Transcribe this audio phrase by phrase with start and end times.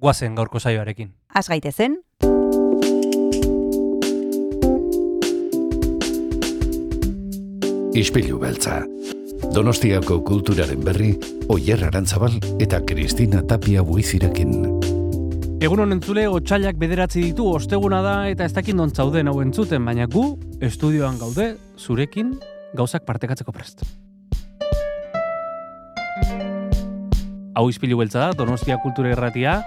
[0.00, 1.12] guazen gaurko saioarekin.
[1.34, 2.00] Az gaitezen,
[7.90, 8.84] Ispilu beltza.
[9.50, 11.10] Donostiako kulturaren berri,
[11.50, 14.52] Oyer Arantzabal eta Kristina Tapia buizirekin.
[15.60, 19.84] Egun honen zule, otxailak bederatzi ditu, osteguna da eta ez dakit non zauden hau entzuten,
[19.84, 22.36] baina gu, estudioan gaude, zurekin,
[22.78, 23.82] gauzak partekatzeko prest.
[27.58, 29.58] Hau izpilu beltza da, Donostia Kultura Erratia,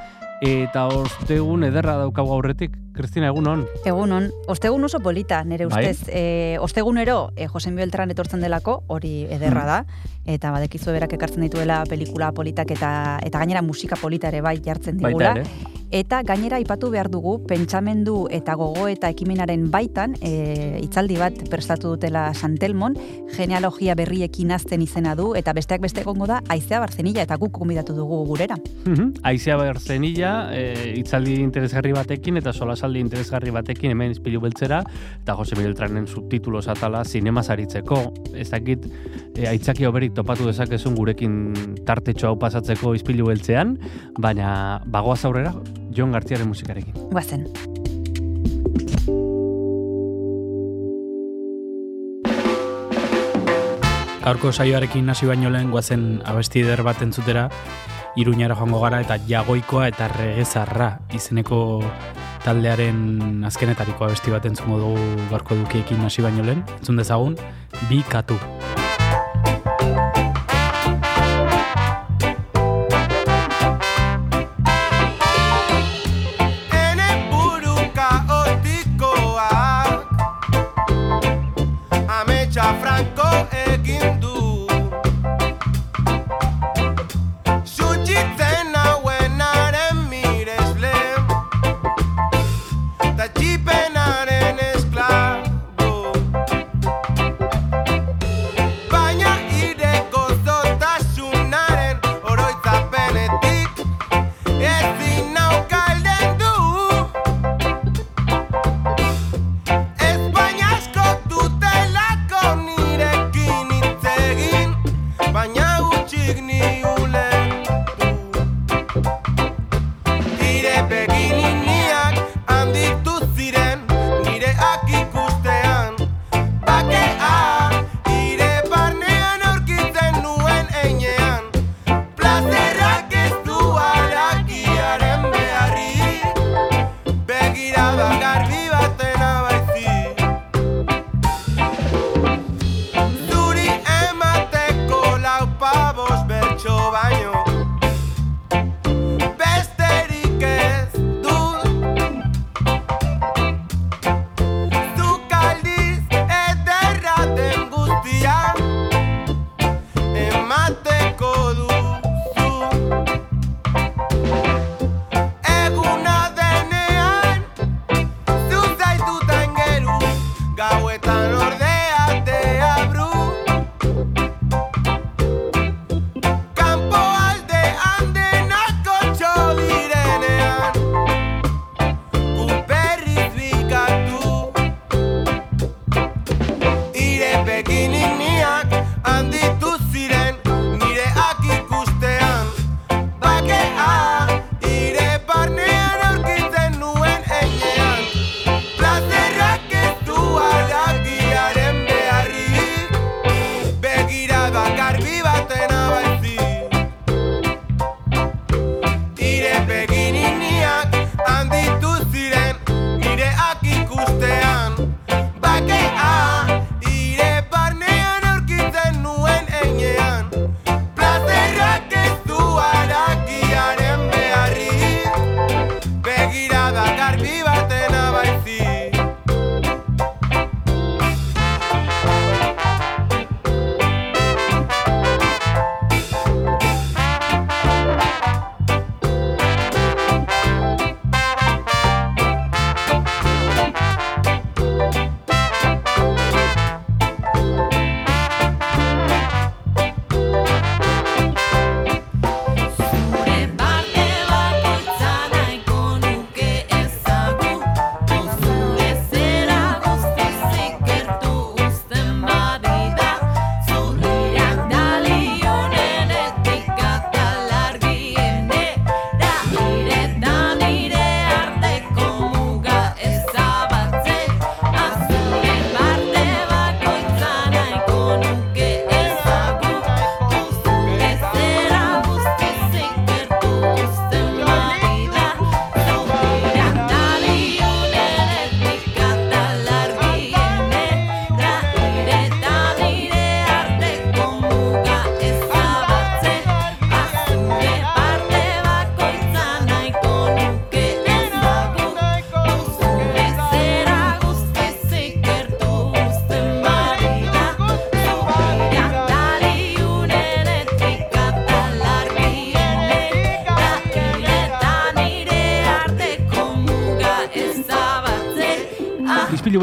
[0.43, 2.75] eta ostegun ederra daukagu aurretik.
[2.93, 3.65] Kristina, egun hon.
[3.85, 5.89] egunon, ostegun oso polita, nire Bai.
[5.89, 6.08] ustez.
[6.13, 9.80] E, ostegunero, e, Josen Beltran etortzen delako, hori ederra da,
[10.25, 14.97] eta badekizu berak ekartzen dituela pelikula politak eta eta gainera musika polita ere bai jartzen
[14.97, 15.33] digula.
[15.39, 15.72] Baita.
[15.94, 21.91] Eta gainera aipatu behar dugu, pentsamendu eta gogo eta ekimenaren baitan, e, itzaldi bat prestatu
[21.91, 22.95] dutela Santelmon,
[23.35, 27.94] genealogia berriekin azten izena du, eta besteak beste egongo da, Aizea Barzenilla, eta guk konbidatu
[27.94, 28.57] dugu gurera.
[28.88, 29.19] Mhm.
[29.22, 34.81] Aizea Berzenilla, e, itzaldi interesgarri batekin eta solasaldi interesgarri batekin hemen izpilu beltzera,
[35.23, 38.14] eta Jose Beltranen subtitulo atala zinema zaritzeko.
[38.36, 38.86] Ez dakit,
[39.36, 41.53] e, aitzaki oberik topatu dezakezun gurekin
[41.86, 43.78] tartetxo hau pasatzeko izpilu beltzean,
[44.20, 45.53] baina bagoaz aurrera,
[45.92, 46.94] Jon Gartziaren musikarekin.
[47.12, 47.48] Guazen.
[54.23, 57.50] Gaurko saioarekin hasi baino lehen guazen abesti eder bat entzutera,
[58.16, 61.58] Iruñara joango gara eta jagoikoa eta regezarra izeneko
[62.45, 66.61] taldearen azkenetariko abesti bat entzungo dugu gaurko dukiekin hasi baino lehen.
[66.78, 67.39] Entzun dezagun,
[67.89, 68.38] bi katu.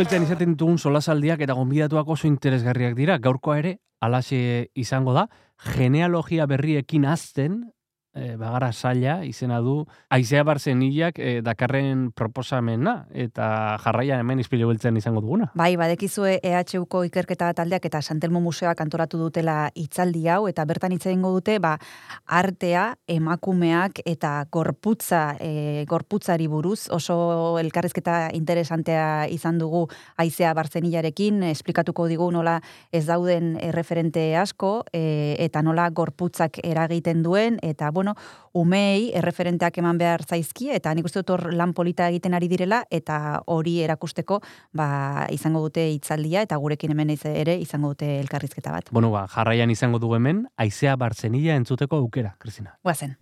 [0.00, 3.18] Beltzean izaten ditugun solasaldiak eta gonbidatuak oso interesgarriak dira.
[3.20, 5.26] Gaurkoa ere, alaxe izango da,
[5.74, 7.59] genealogia berriekin azten,
[8.50, 15.22] bagara saia izena du, aizea barzenilak e, dakarren proposamena, eta jarraian hemen izpilu beltzean izango
[15.22, 15.50] duguna.
[15.58, 21.06] Bai, badekizue EHUko ikerketa taldeak eta Santelmo Museoak antolatu dutela hitzaldi hau eta bertan hitz
[21.06, 21.76] egingo dute ba
[22.26, 29.86] artea, emakumeak eta gorputza, e, gorputzari buruz oso elkarrizketa interesantea izan dugu
[30.20, 32.58] Aizea Barzenilarekin, esplikatuko digu nola
[32.92, 38.16] ez dauden referente asko e, eta nola gorputzak eragiten duen eta bueno,
[38.54, 42.82] umei erreferenteak eman behar zaizki eta nik uste dut hor lan polita egiten ari direla
[42.90, 44.40] eta hori erakusteko
[44.72, 48.90] ba, izango dute hitzaldia eta gurekin hemen ere izango dute elkarrizketa bat.
[48.92, 52.76] Bueno, ba, jarraian izango dugu hemen, aizea barzenila entzuteko aukera, Kristina.
[52.82, 53.16] Guazen.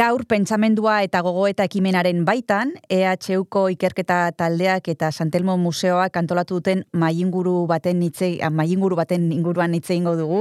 [0.00, 7.66] Gaur pentsamendua eta gogoeta ekimenaren baitan, EHUko ikerketa taldeak eta Santelmo Museoak antolatu duten mainguru
[7.68, 10.38] baten hitze, mainguru baten inguruan hitze egingo dugu,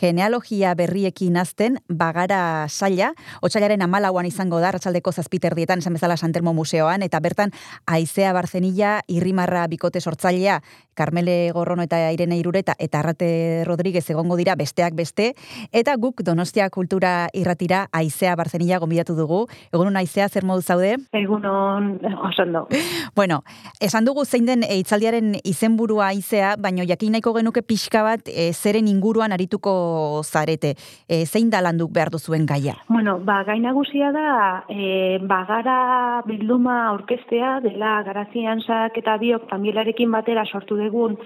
[0.00, 3.12] genealogia berriekin azten bagara saila,
[3.42, 7.52] otsailaren amalauan izango da, ratzaldeko zazpiterdietan, esan bezala Santelmo Museoan, eta bertan
[7.86, 10.60] Aizea Barzenilla, Irrimarra Bikote sortzailea,
[10.96, 15.34] Carmele Gorrono eta Irene Irureta eta Arrate Rodríguez egongo dira besteak beste,
[15.72, 19.44] eta guk Donostia Kultura irratira Aizea Barzenilla gonbidatu dugu.
[19.72, 20.96] Egun Aizea, zer modu zaude?
[21.12, 22.66] Egunon, osondo.
[23.14, 23.42] Bueno,
[23.80, 28.50] esan dugu zein den e, hitzaldiaren izenburua Aizea, baino jakin nahiko genuke pixka bat e,
[28.52, 29.76] zeren inguruan arituko
[30.24, 30.74] zarete.
[31.08, 32.74] E, zein da landuk behar duzuen gaia?
[32.88, 38.62] Bueno, ba, gai nagusia da, e, bagara bilduma orkestea, dela garazian
[38.94, 41.16] eta biok familiarekin batera sortu dugun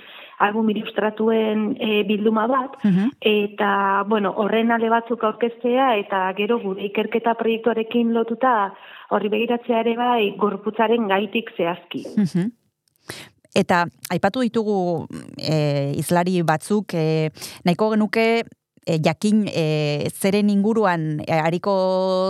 [0.41, 3.11] album ilustratuen e, bilduma bat, Mhm.
[3.21, 8.73] eta, bueno, horren ale batzuk aurkeztea, eta gero gure ikerketa proiektuarekin lotuta
[9.11, 12.05] horri begiratzea ere bai gorputzaren gaitik zehazki.
[12.17, 12.60] Mhm.
[13.55, 17.31] Eta aipatu ditugu e, izlari batzuk e,
[17.65, 18.27] nahiko genuke
[18.87, 21.75] e, jakin e, zeren inguruan e, ariko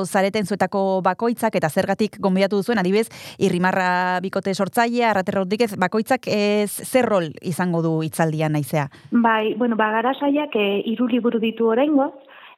[0.07, 3.09] zareten zuetako bakoitzak eta zergatik gonbidatu duzuen adibez
[3.39, 8.89] irrimarra bikote sortzailea Arrate Rodríguez bakoitzak e, zer rol izango du hitzaldian naizea.
[9.11, 12.13] Bai, bueno, bagara saiak e, hiru liburu ditu oraingoz,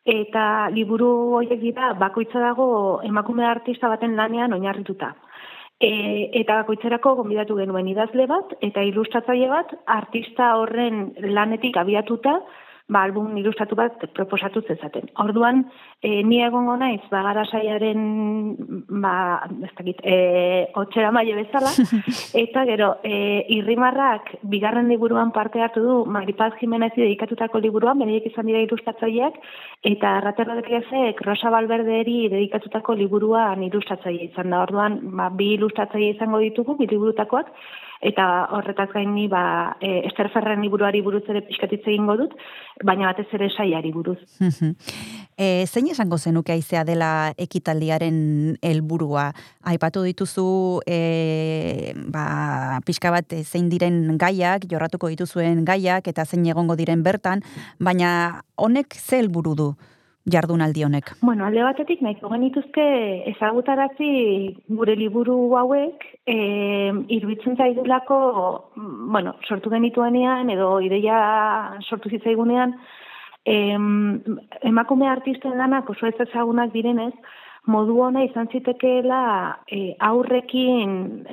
[0.04, 5.14] eta liburu horiek dira bakoitza dago emakume artista baten lanean oinarrituta.
[5.83, 5.89] E,
[6.39, 12.37] eta bakoitzerako gonbidatu genuen idazle bat eta ilustratzaile bat artista horren lanetik abiatuta
[12.93, 15.09] ba, album ilustratu bat proposatu zezaten.
[15.25, 15.65] Orduan,
[16.03, 18.03] e, ni egongo naiz, bagara saiaren,
[19.03, 19.15] ba,
[19.65, 20.17] ez dakit, e,
[20.83, 21.73] otxera maile bezala,
[22.45, 23.15] eta gero, e,
[23.57, 29.39] irrimarrak bigarren liburuan parte hartu du, Maripaz Jimenez dedikatutako liburuan, bereiek izan dira ilustratzaileak,
[29.93, 34.63] eta Arrate Rodríguezek Rosa Valverderi dedikatutako liburuan ilustratzaile izan da.
[34.67, 37.51] Orduan, ba, bi ilustratzaile izango ditugu, bi liburutakoak,
[38.03, 42.35] eta horretaz gaini ba, e, Ester Ferren liburuari buruz ere pixkatitze egingo dut,
[42.85, 44.19] baina batez ere saiari buruz.
[45.39, 49.29] e, zein esango zenuke aizea dela ekitaldiaren helburua?
[49.71, 56.77] Aipatu dituzu e, ba, pixka bat zein diren gaiak, jorratuko dituzuen gaiak eta zein egongo
[56.77, 57.47] diren bertan,
[57.79, 59.73] baina honek ze helburu du
[60.25, 61.12] jardunaldi honek?
[61.21, 62.85] Bueno, alde batetik nahiko genituzke
[63.33, 64.11] ezagutarazi
[64.69, 66.37] gure liburu hauek, e,
[67.17, 68.19] iruditzen zaigulako,
[68.76, 72.76] mm, bueno, sortu genituenean edo ideia sortu zitzaigunean,
[73.45, 74.23] em,
[74.62, 77.14] emakume artisten lanak oso ez ezagunak direnez,
[77.67, 81.26] modu ona izan zitekeela e, aurrekin,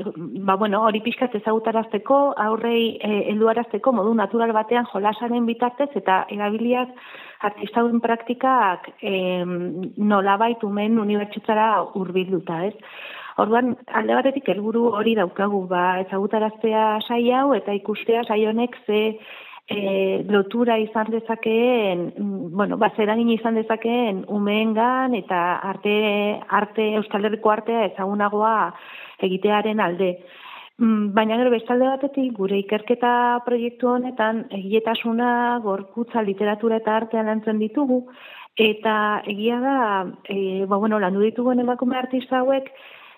[0.45, 6.89] ba bueno, hori pixkat ezagutarazteko, aurrei e, helduarazteko modu natural batean jolasaren bitartez eta erabiliak
[7.39, 9.13] artista hauen praktikak e,
[9.97, 12.75] nolabait umen unibertsitzara hurbilduta, ez?
[13.39, 18.99] Orduan, alde batetik helburu hori daukagu, ba, ezagutaraztea sai hau eta ikustea sai honek ze
[19.69, 19.79] e,
[20.27, 22.09] lotura izan dezakeen,
[22.51, 25.39] bueno, ba, zer eragin izan dezakeen umeengan eta
[25.71, 25.95] arte,
[26.49, 28.73] arte Euskal Herriko artea ezagunagoa
[29.29, 30.15] egitearen alde.
[30.79, 33.11] Mm, Baina gero bestalde batetik gure ikerketa
[33.43, 35.31] proiektu honetan egiletasuna,
[35.65, 38.05] gorputza, literatura eta artean lantzen ditugu.
[38.55, 38.93] Eta
[39.33, 39.75] egia da,
[40.23, 42.71] e, ba, bueno, landu ditugun emakume artista hauek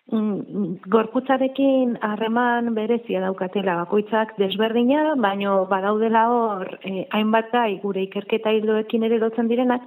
[0.09, 3.77] mm, gorputzarekin harreman berezia daukatela.
[3.83, 9.85] Bakoitzak desberdina, baino badaudela hor eh, hainbat gai gure ikerketa hildoekin ere lotzen direnak,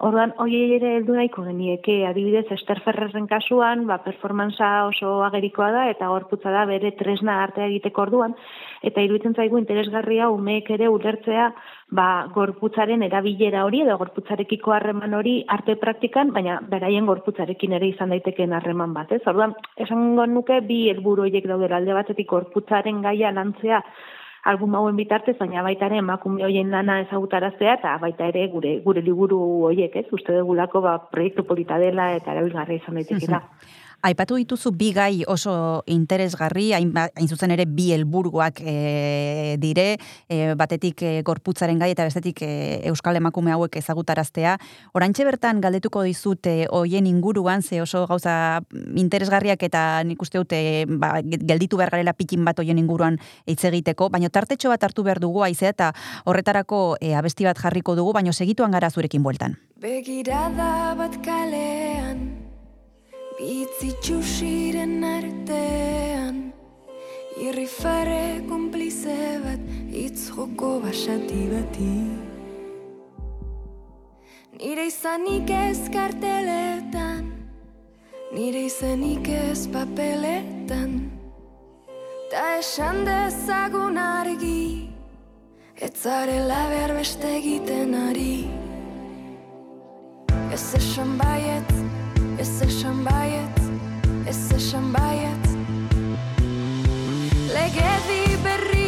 [0.00, 5.82] Orduan, hoi ere heldu nahiko genieke, adibidez, Ester Ferrerren kasuan, ba, performantza oso agerikoa da,
[5.92, 8.32] eta gorputza da bere tresna artea egiteko orduan,
[8.80, 11.50] eta iruditzen zaigu interesgarria umeek ere ulertzea
[11.98, 18.16] ba, gorputzaren erabilera hori, edo gorputzarekiko harreman hori arte praktikan, baina beraien gorputzarekin ere izan
[18.16, 19.20] daitekeen harreman bat, ez?
[19.28, 19.52] Orduan,
[19.84, 23.82] esango nuke bi helburu horiek daudera alde batetik gorputzaren gaia lantzea
[24.44, 29.02] album hauen bitartez, baina baita ere emakume hoien lana ezagutaraztea eta baita ere gure gure
[29.04, 30.06] liburu hoiek, ez?
[30.12, 33.42] Uste dugulako ba proiektu polita dela eta erabilgarria izan daitekeela.
[34.00, 36.94] Aipatu dituzu bi gai oso interesgarri, hain,
[37.28, 42.50] zuzen ere bi helburuak e, dire, e, batetik e, gorputzaren gai eta bestetik e,
[42.88, 44.56] euskal emakume hauek ezagutaraztea.
[44.96, 48.62] Orantxe bertan galdetuko dizut hoien inguruan, ze oso gauza
[48.96, 54.08] interesgarriak eta nik uste dute ba, gelditu behar garela pikin bat hoien inguruan hitz egiteko,
[54.08, 55.92] baina tartetxo bat hartu behar dugu aizea eta
[56.24, 59.60] horretarako e, abesti bat jarriko dugu, baina segituan gara zurekin bueltan.
[59.80, 62.29] Begirada bat kalean
[63.40, 66.40] Bitzi txusiren artean
[67.40, 69.62] Irrifare konplize bat
[69.96, 71.94] Itz joko basati bati.
[74.58, 77.30] Nire izanik ez karteletan
[78.36, 80.92] Nire izanik ez papeletan.
[82.28, 84.92] Ta esan dezagun argi
[85.80, 88.34] Ez zarela behar beste egiten ari.
[90.52, 91.89] Ez esan baiet,
[92.40, 93.60] ez esan baiet,
[94.24, 95.48] ez esan baiet
[97.52, 98.79] Legedi berriak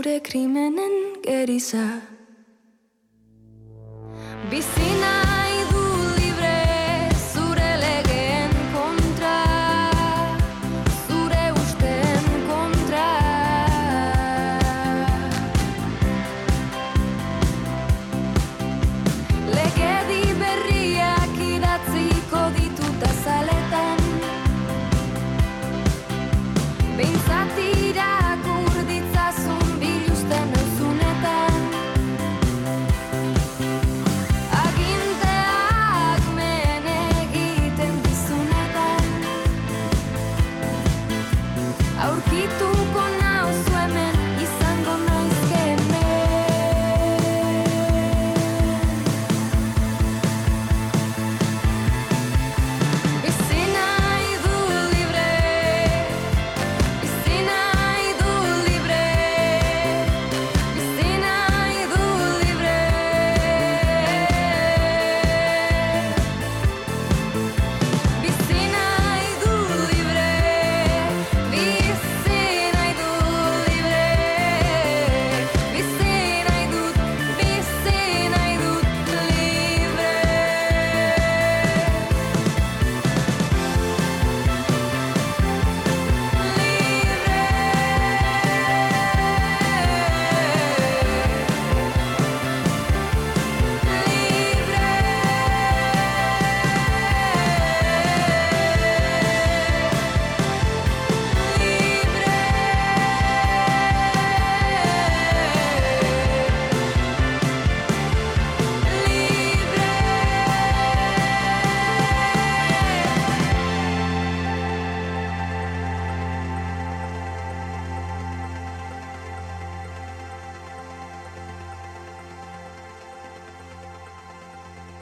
[0.00, 2.09] Luzegia da zure krimenen geriza Bizi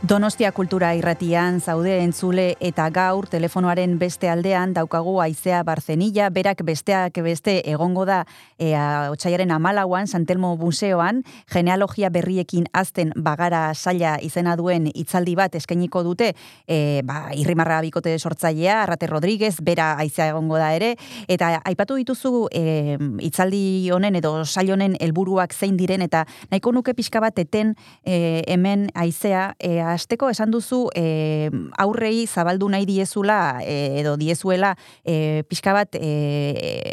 [0.09, 7.19] Donostia kultura irratian zaude entzule eta gaur telefonoaren beste aldean daukagu aizea barzenilla, berak besteak
[7.27, 8.23] beste egongo da.
[8.57, 11.21] Ea, otxaiaren amalauan, Santelmo Museoan,
[11.53, 16.31] genealogia berriekin azten bagara saila izena duen hitzaldi bat eskainiko dute,
[16.65, 20.95] e, ba, irrimarra bikote sortzailea, Arrate Rodríguez, bera aizea egongo da ere,
[21.29, 22.97] eta aipatu dituzu e,
[23.29, 28.41] hitzaldi honen edo sail honen helburuak zein diren, eta nahiko nuke pixka bat eten e,
[28.49, 31.51] hemen aizea, e, asteko esan duzu e,
[31.83, 36.13] aurrei zabaldu nahi diezula e, edo diezuela e, pixka bat e,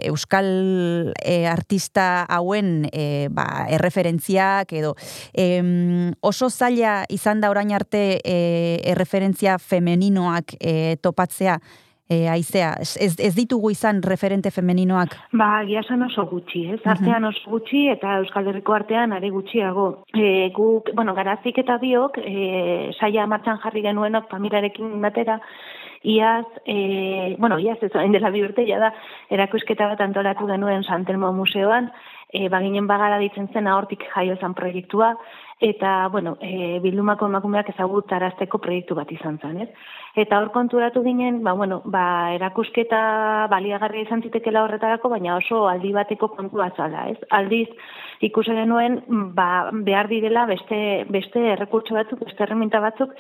[0.10, 0.50] euskal
[1.22, 4.96] e, artista hauen e, ba, erreferentziak edo
[5.34, 8.38] em, oso zaila izan da orain arte e,
[8.92, 11.60] erreferentzia femeninoak e, topatzea
[12.10, 15.16] e, aizea, ez, ez ditugu izan referente femeninoak?
[15.34, 16.82] Ba, giasan oso gutxi, ez?
[16.86, 19.88] Artean oso gutxi eta Euskal Herriko artean are gutxiago.
[20.14, 25.40] E, guk, bueno, garazik eta biok, e, saia martxan jarri genuenok familiarekin batera,
[26.06, 28.92] iaz, e, bueno, iaz ez orain dela bi urte ja da,
[29.34, 31.90] erakusketa bat antolatu genuen Santelmo Museoan,
[32.30, 35.16] e, baginen bagara ditzen zen hortik jaio zen proiektua,
[35.60, 39.70] eta, bueno, e, bildumako emakumeak ezagutarazteko proiektu bat izan zen, ez?
[40.20, 45.94] Eta hor konturatu ginen, ba, bueno, ba, erakusketa baliagarria izan zitekela horretarako, baina oso aldi
[45.96, 47.18] bateko kontua zala, ez?
[47.32, 47.70] Aldiz,
[48.28, 49.02] ikusi genuen,
[49.36, 53.16] ba, behar direla beste, beste errekurtso batzuk, beste erreminta batzuk,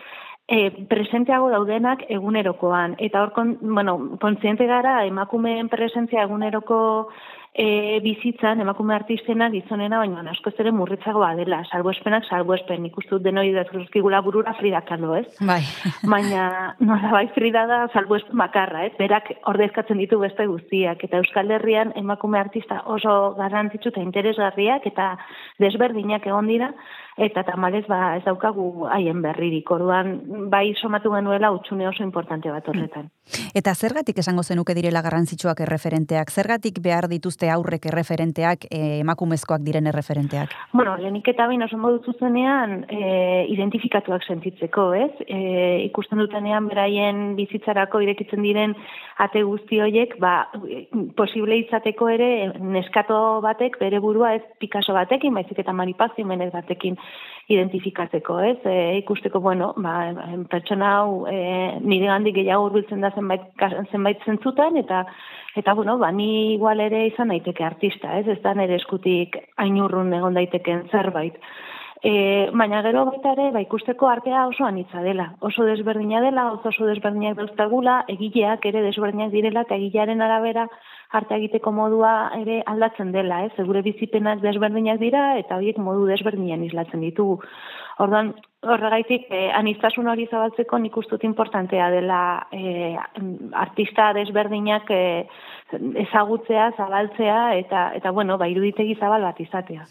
[0.47, 2.95] e, presenteago daudenak egunerokoan.
[2.99, 7.09] Eta hor, kon, bueno, kontziente gara, emakumeen presentzia eguneroko
[7.55, 14.19] e, bizitzan, emakume artistena gizonena, baina askoz ere murritzagoa dela, salbuespenak salbuespen, ikustut denoi dazkigula
[14.25, 15.25] burura Frida Kahlo, ez?
[15.39, 15.61] Bai.
[16.13, 18.93] Baina nola bai Frida da salbuespen bakarra, ez?
[18.99, 25.13] Berak ordezkatzen ditu beste guztiak, eta Euskal Herrian emakume artista oso garrantzitsu eta interesgarriak eta
[25.63, 26.73] desberdinak egon dira,
[27.17, 29.69] eta tamalez ba ez daukagu haien berririk.
[29.71, 33.09] Orduan bai somatu genuela utxune oso importante bat horretan.
[33.55, 36.31] Eta zergatik esango zenuke direla garrantzitsuak erreferenteak?
[36.31, 40.51] Zergatik behar dituzte aurrek erreferenteak, eh, emakumezkoak diren erreferenteak?
[40.73, 45.11] Bueno, lehenik eta bain oso modu zuzenean e, identifikatuak sentitzeko, ez?
[45.27, 45.39] E,
[45.85, 48.75] ikusten dutenean beraien bizitzarako irekitzen diren
[49.17, 50.49] ate guzti horiek, ba,
[51.15, 56.99] posible izateko ere neskato batek bere burua ez Picasso batekin, baizik eta Maripaz Jimenez batekin
[57.47, 58.57] identifikatzeko, ez?
[58.65, 59.95] E, ikusteko, bueno, ba,
[60.49, 61.37] pertsona hau e,
[61.81, 63.45] nire gandik gehiago hurbiltzen da zenbait,
[63.91, 65.05] zenbait zentzutan, eta
[65.55, 68.27] Eta, bueno, ba, ni igual ere izan daiteke artista, ez?
[68.27, 71.37] Ez da nire eskutik ainurrun egon daiteken zerbait.
[72.03, 72.11] E,
[72.51, 75.29] baina gero baita ere, ba, ikusteko artea oso anitza dela.
[75.39, 80.67] Oso desberdina dela, oso oso desberdinak dauzkagula, egileak ere desberdinak direla, eta egilearen arabera
[81.11, 83.53] arte egiteko modua ere aldatzen dela, ez?
[83.67, 87.39] Gure bizipenak desberdinak dira, eta horiek modu desberdinan islatzen ditugu.
[87.99, 88.33] Orduan,
[88.65, 92.95] horregaitik, eh, aniztasun hori zabaltzeko nik ustut importantea dela eh,
[93.53, 95.27] artista desberdinak eh,
[95.73, 99.85] ezagutzea, zabaltzea, eta, eta bueno, ba, iruditegi zabal bat izatea.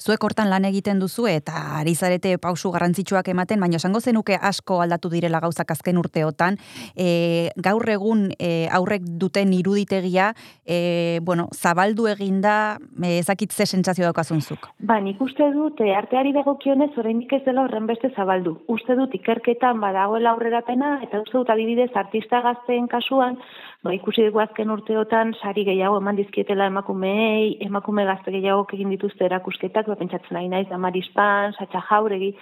[0.00, 4.80] Zuek hortan lan egiten duzu eta ari zarete pausu garrantzitsuak ematen, baina esango zenuke asko
[4.82, 6.56] aldatu direla gauzak azken urteotan.
[6.96, 10.32] E, gaur egun e, aurrek duten iruditegia,
[10.64, 14.70] e, bueno, zabaldu eginda, e, ezakit ze sentsazio daukazunzuk.
[14.80, 18.58] Ba, nik uste dut, arteari dagokionez oraindik ez dela horren beste zabaldu.
[18.68, 23.38] Uste dut ikerketan badagoela aurrerapena, eta uste dut adibidez artista gazteen kasuan,
[23.84, 29.28] ba, ikusi dugu azken urteotan sari gehiago eman dizkietela emakumeei, emakume gazte gehiago egin dituzte
[29.28, 32.34] erakusketak, ba, pentsatzen nahi naiz, Damaris Pan, Satxa Jauregi,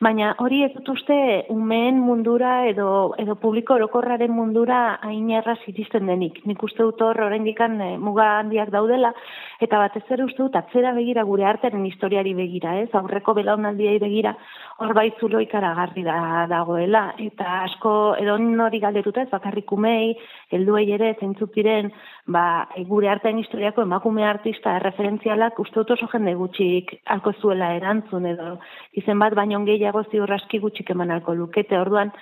[0.00, 1.16] baina hori ez dut uste
[1.52, 6.40] umeen mundura edo, edo publiko orokorraren mundura hain erraz iristen denik.
[6.48, 9.12] Nik uste dut hor oraindikan e, muga handiak daudela,
[9.60, 12.88] eta batez ere uste dut atzera begira gure artearen historiari begira, ez?
[12.96, 14.34] Aurreko belaunaldiei begira
[14.80, 20.14] hor bai zulo ikaragarri da dagoela eta asko edo nori galdetuta ez bakarrik umei,
[20.50, 21.90] helduei ere zeintzuk diren,
[22.26, 22.44] ba
[22.88, 28.56] gure artean historiako emakume artista referentzialak uste dut oso jende gutxik alko zuela erantzun edo
[28.96, 31.76] izen bat baino gehiago ziur aski gutxik eman alko lukete.
[31.78, 32.12] Orduan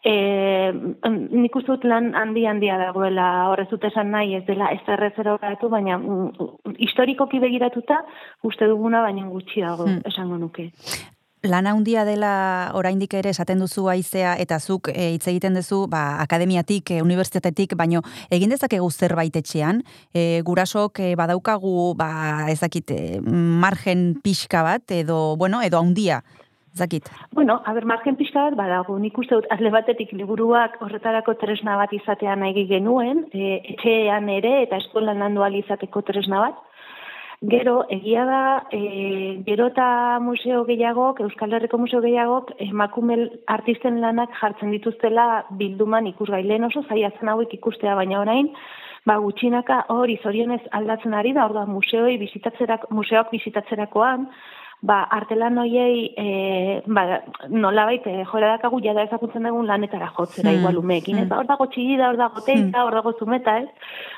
[0.00, 4.80] E, nik uste dut lan handi handia dagoela horrez dut esan nahi ez dela ez
[4.88, 8.00] errezera horretu, baina mm, historikoki begiratuta
[8.42, 10.00] uste duguna baina gutxi dago Hmm.
[10.08, 10.70] esango nuke.
[11.42, 16.20] Lan handia dela oraindik ere esaten duzu aizea eta zuk e, hitz egiten duzu ba,
[16.20, 19.82] akademiatik, e, unibertsitatetik, baino egin dezakegu zerbait etxean,
[20.12, 22.10] e, gurasok e, badaukagu ba,
[22.52, 26.22] ezakit, e, margen pixka bat edo, bueno, edo handia,
[26.80, 27.10] ezakit.
[27.32, 31.76] Bueno, a ber, margen pixka bat badago, nik uste dut alde batetik liburuak horretarako tresna
[31.76, 36.66] bat izatea nahi genuen, e, etxean ere eta eskolan landu izateko tresna bat.
[37.40, 43.16] Gero, egia da, e, gero eta museo gehiagok, Euskal Herriko museo gehiagok, emakume
[43.48, 48.52] artisten lanak jartzen dituztela bilduman ikusgailen oso zaiatzen hauek ikustea, baina orain,
[49.06, 54.28] ba, gutxinaka hori zorionez aldatzen ari da, orduan museoi bizitatzerako, museoak bizitatzerakoan,
[54.82, 60.58] ba, artelan hoiei, e, ba, nolabait, e, jora dakagu jada ezagutzen dugun lanetara jotzera, Hmm,
[60.58, 61.28] igual umeekin, hmm.
[61.28, 63.68] Ba, Hor dago txigida, hor dago teita, hor dago zumeta, ez?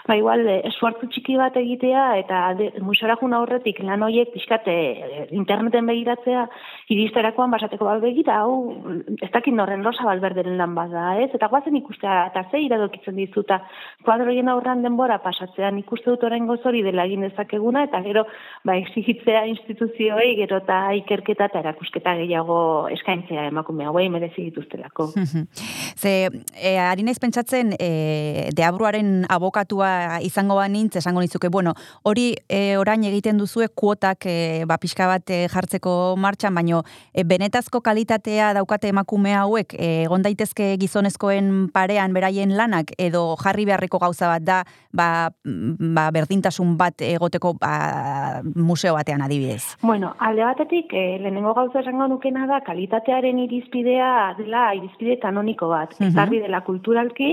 [0.06, 5.26] Ba, igual, e, txiki bat egitea, eta alde, museora juna horretik lan hoiek pixkat e,
[5.30, 6.46] interneten begiratzea,
[6.94, 8.76] iristerakoan basateko bat begita, hau,
[9.20, 11.30] ez dakit norren rosa balberderen lan bat da, ez?
[11.34, 13.62] Eta guazen ikustea, eta ze iradokitzen dizuta,
[14.04, 18.26] kuadroien aurran denbora pasatzean ikuste dut orain hori dela egin dezakeguna, eta gero,
[18.64, 25.08] ba, exigitzea instituzioei, gero eta ikerketa eta erakusketa gehiago eskaintzea emakume hauei merezi dituztelako.
[26.02, 31.74] Ze, e, ari naiz pentsatzen, e, deabruaren abokatua izango banintz, esango nizuke, bueno,
[32.08, 34.36] hori e, orain egiten duzue kuotak e,
[34.68, 40.72] ba, pixka bat e, jartzeko martxan, baino e, benetazko kalitatea daukate emakume hauek, egon daitezke
[40.80, 44.62] gizonezkoen parean beraien lanak, edo jarri beharreko gauza bat da,
[44.92, 45.08] ba,
[45.44, 49.76] mm, ba, berdintasun bat egoteko ba, museo batean adibidez.
[49.82, 55.94] Bueno, alde batetik, eh, lehenengo gauza esango nukena da, kalitatearen irizpidea dela irizpide kanoniko bat.
[55.98, 56.08] Mhm.
[56.08, 57.30] Ezarri dela kulturalki,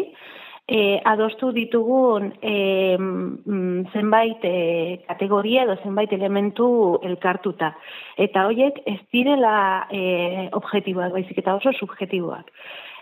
[0.69, 7.73] eh, adostu ditugun mm, zenbait eh, kategoria edo zenbait elementu elkartuta.
[8.17, 12.53] Eta horiek ez direla eh, objektiboak, baizik eta oso subjektiboak.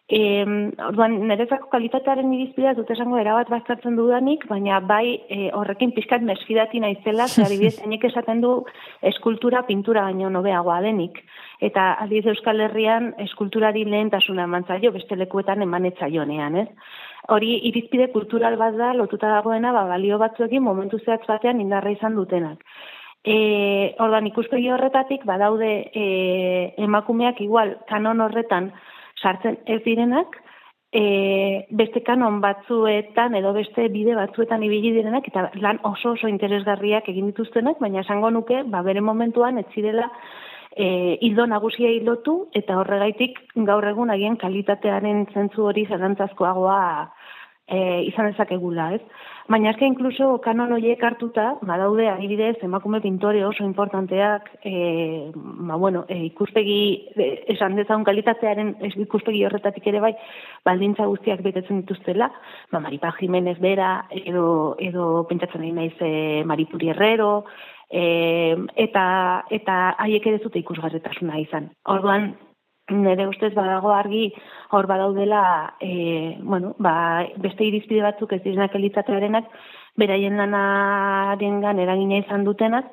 [0.07, 0.19] E,
[0.87, 6.79] orduan, nerezako kalitatearen irizpidea dut esango erabat baztertzen dudanik, baina bai e, horrekin pixkat mesfidati
[6.79, 8.53] naizela, zer adibidez, hainek esaten du
[9.11, 11.19] eskultura pintura baino nobeagoa denik.
[11.59, 16.67] Eta adibidez Euskal Herrian eskulturari lehentasuna eman zaio, beste lekuetan eman etzaionean, ez?
[17.27, 22.15] Hori irizpide kultural bat da, lotuta dagoena, ba, balio batzuekin momentu zehatz batean indarra izan
[22.15, 22.63] dutenak.
[23.27, 26.11] E, ordan ikuspegi horretatik badaude e,
[26.79, 28.71] emakumeak igual kanon horretan
[29.21, 30.37] sartzen ez direnak,
[30.91, 37.09] e, beste kanon batzuetan edo beste bide batzuetan ibili direnak eta lan oso oso interesgarriak
[37.09, 40.09] egin dituztenak, baina esango nuke, ba bere momentuan ez zirela
[40.75, 46.81] e, hildo nagusiei lotu eta horregaitik gaur egun agian kalitatearen zentzu hori zalantzazkoagoa
[47.67, 49.01] e, izan dezakegula, ez?
[49.47, 56.03] Baina eske inkluso kanon horiek hartuta, badaude adibidez emakume pintore oso importanteak, e, ba, bueno,
[56.09, 56.79] e, ikuspegi,
[57.15, 60.13] e, esan dezagun kalitatearen ikuspegi horretatik ere bai,
[60.67, 62.31] baldintza guztiak betetzen dituztela,
[62.71, 67.45] ba, Maripa Jimenez bera, edo, edo pentsatzen nahi naiz e, Maripuri Herrero,
[67.89, 69.07] e, eta,
[69.49, 71.71] eta haiek ere zute ikusgarretasuna izan.
[71.87, 72.33] Orduan,
[72.89, 74.33] nire ustez badago argi
[74.71, 79.49] hor badaudela e, bueno, ba, beste irizpide batzuk ez direnak elitatearenak
[79.97, 82.87] beraien lanarengan eragina izan dutenak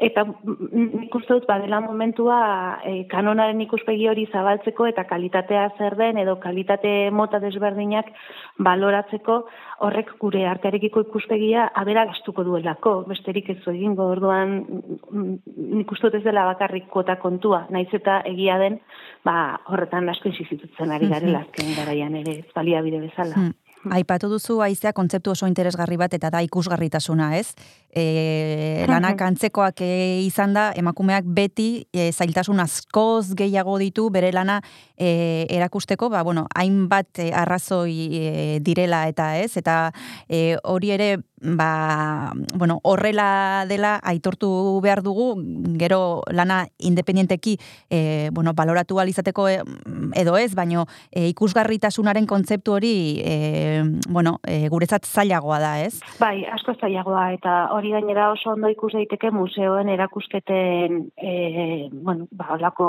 [0.00, 2.38] eta mm, nik uste dut badela momentua
[2.86, 8.10] e, kanonaren ikuspegi hori zabaltzeko eta kalitatea zer den edo kalitate mota desberdinak
[8.58, 9.38] baloratzeko
[9.86, 15.38] horrek gure artearekiko ikuspegia abera gastuko duelako, besterik ez egingo orduan mm,
[15.78, 18.80] nik uste dut ez dela bakarrik kota kontua, naiz eta egia den
[19.24, 23.38] ba, horretan asko insistitutzen ari garela azken garaian ere baliabide bezala.
[23.38, 23.56] Hmm.
[23.94, 27.54] Aipatu duzu aizea kontzeptu oso interesgarri bat eta da ikusgarritasuna, ez?
[27.98, 34.60] E, lanak antzekoak e, izan da, emakumeak beti e, zailtasun askoz gehiago ditu bere lana
[34.94, 39.90] e, erakusteko, ba, bueno, hainbat e, arrazoi direla eta ez, eta
[40.68, 41.08] hori ere
[41.40, 45.28] ba, bueno, horrela dela aitortu behar dugu,
[45.78, 47.56] gero lana independienteki
[47.90, 54.38] e, bueno, baloratu alizateko edo ez, baino ikusgarritasunaren kontzeptu hori e, bueno,
[54.70, 56.00] guretzat zailagoa da, ez?
[56.18, 61.32] Bai, asko zailagoa eta hori gainera oso ondo ikus daiteke museoen erakusketen e,
[61.92, 62.88] bueno, ba, holako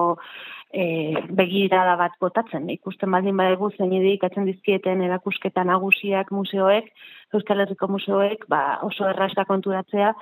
[0.71, 2.69] e, begirada bat botatzen.
[2.73, 6.91] Ikusten baldin badegu zein dedikatzen dizkieten erakusketa nagusiak museoek,
[7.33, 10.13] Euskal Herriko museoek, ba, oso erraska konturatzea,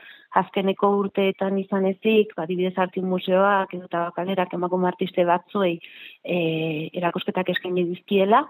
[0.41, 5.77] azkeneko urteetan izan ezik, ba, dibidez artin museoak, edo tabakalerak emakume artiste batzuei
[6.23, 6.39] e,
[6.99, 8.43] erakusketak eskaini dizkiela,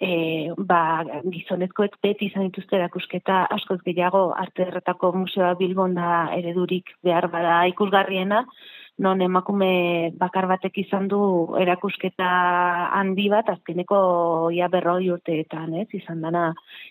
[0.00, 0.80] e, ba,
[1.26, 7.64] gizonezkoek beti izan dituzte erakusketa askoz gehiago arte erretako museoa Bilbon da eredurik behar bada
[7.72, 8.44] ikusgarriena,
[8.98, 11.20] non emakume bakar batek izan du
[11.58, 12.28] erakusketa
[12.98, 13.98] handi bat azkeneko
[14.54, 16.48] ia berroi urteetan, ez, izan dana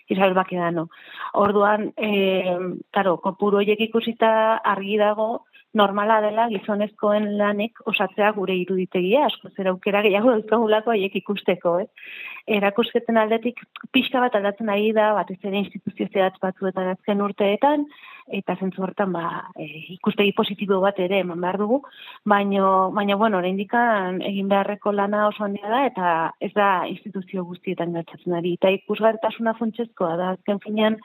[0.08, 0.88] Israel Bakedano.
[1.36, 2.56] Orduan, e,
[2.96, 4.30] karo, kopuru horiek ikusita
[4.64, 5.28] argi dago,
[5.76, 11.88] normala dela gizonezkoen lanek osatzea gure iruditegia, asko zer aukera gehiago dauzkagulako haiek ikusteko, ez?
[12.48, 13.60] Erakusketen aldetik
[13.92, 17.84] pixka bat aldatzen ari da, batez ere instituzio zehatz batzuetan azken urteetan,
[18.38, 19.24] eta zentzu hortan ba,
[19.56, 21.80] e, ikuspegi positibo bat ere eman behar dugu,
[22.28, 26.08] baino, baina bueno, oraindikan egin beharreko lana oso handia da, eta
[26.40, 28.54] ez da instituzio guztietan gertatzen ari.
[28.60, 30.98] Eta ikusgarritasuna funtsezkoa da, azken finean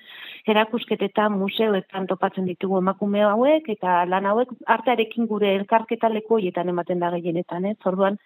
[0.48, 7.10] erakusketetan museoetan topatzen ditugu emakume hauek, eta lan hauek artearekin gure elkarketa leku ematen da
[7.12, 7.78] gehienetan, ez?
[7.86, 8.18] Orduan,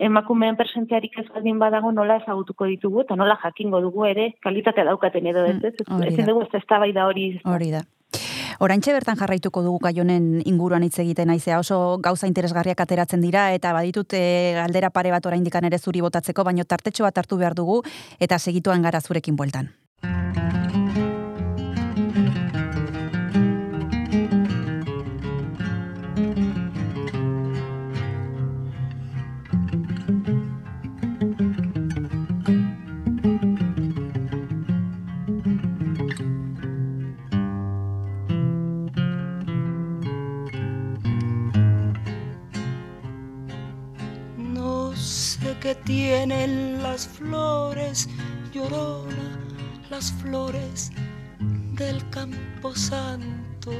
[0.00, 5.26] emakumeen presentziarik ez baldin badago nola ezagutuko ditugu eta nola jakingo dugu ere kalitatea daukaten
[5.32, 7.82] edo ez, ez, Mm, hori ezin dugu ez eztabaida hori Hori da.
[8.60, 13.52] Oraintxe bertan jarraituko dugu gai honen inguruan hitz egiten naizea oso gauza interesgarriak ateratzen dira
[13.56, 17.54] eta baditut e, galdera pare bat oraindikan ere zuri botatzeko baino tartetxo bat hartu behar
[17.54, 17.82] dugu
[18.18, 19.72] eta segituan gara zurekin bueltan.
[45.60, 48.08] Qué tienen las flores,
[48.52, 49.38] llorona,
[49.90, 50.90] las flores
[51.74, 53.72] del campo santo.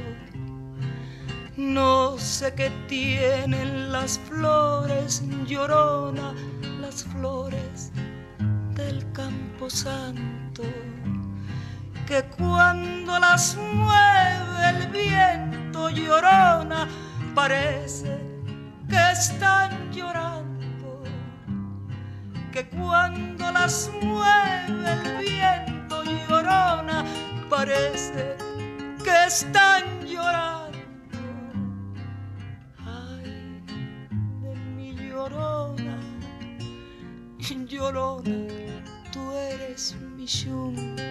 [1.57, 6.33] No sé qué tienen las flores, llorona,
[6.79, 7.91] las flores
[8.75, 10.63] del campo santo.
[12.07, 16.87] Que cuando las mueve el viento, llorona,
[17.33, 18.19] parece
[18.89, 20.50] que están llorando,
[22.51, 27.05] que cuando las mueve el viento llorona,
[27.49, 28.35] parece
[29.01, 30.77] que están llorando.
[32.85, 33.63] Ay,
[34.41, 35.97] de mi llorona,
[37.39, 38.83] llorona,
[39.13, 41.03] tú eres mi yunca.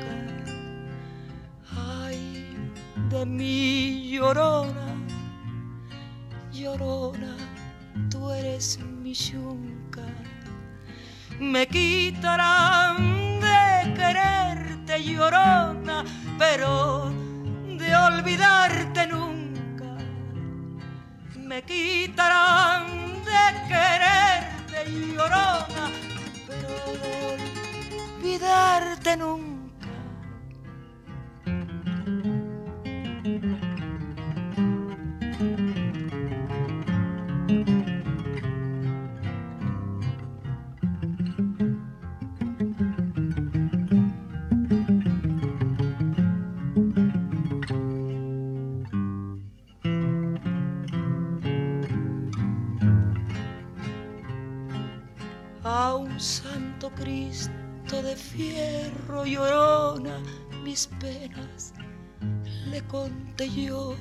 [1.75, 2.55] Ay,
[3.09, 4.95] de mi llorona,
[6.53, 7.35] llorona,
[8.11, 9.80] tú eres mi yunca.
[11.41, 16.05] Me quitarán de quererte, llorona,
[16.39, 17.11] pero
[17.79, 19.97] de olvidarte nunca.
[21.39, 22.87] Me quitarán
[23.25, 25.91] de quererte, llorona,
[26.47, 26.69] pero
[27.01, 27.13] de
[28.19, 29.60] olvidarte nunca.
[56.21, 60.21] Santo Cristo de fierro llorona
[60.63, 61.73] mis penas
[62.71, 63.97] le conté yo.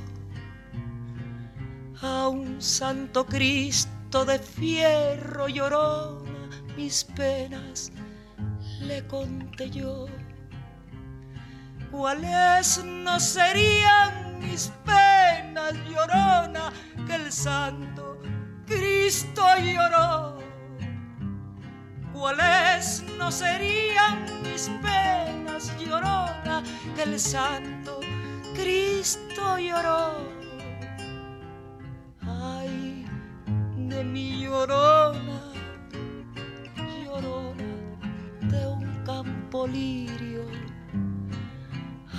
[2.01, 7.91] A un santo Cristo de fierro llorona mis penas
[8.81, 10.07] le conté yo.
[11.89, 16.73] Cuáles no serían mis penas llorona
[17.07, 18.17] que el santo
[18.67, 20.38] Cristo lloró
[23.17, 26.61] no serían mis penas llorona
[26.93, 28.01] que el santo
[28.53, 30.17] Cristo lloró.
[32.21, 33.05] Ay
[33.87, 35.39] de mi llorona
[37.05, 37.71] llorona
[38.51, 40.43] de un campo lirio.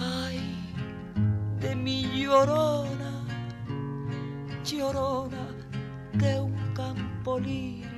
[0.00, 0.40] Ay
[1.60, 3.22] de mi llorona
[4.64, 5.46] llorona
[6.14, 7.89] de un campo lirio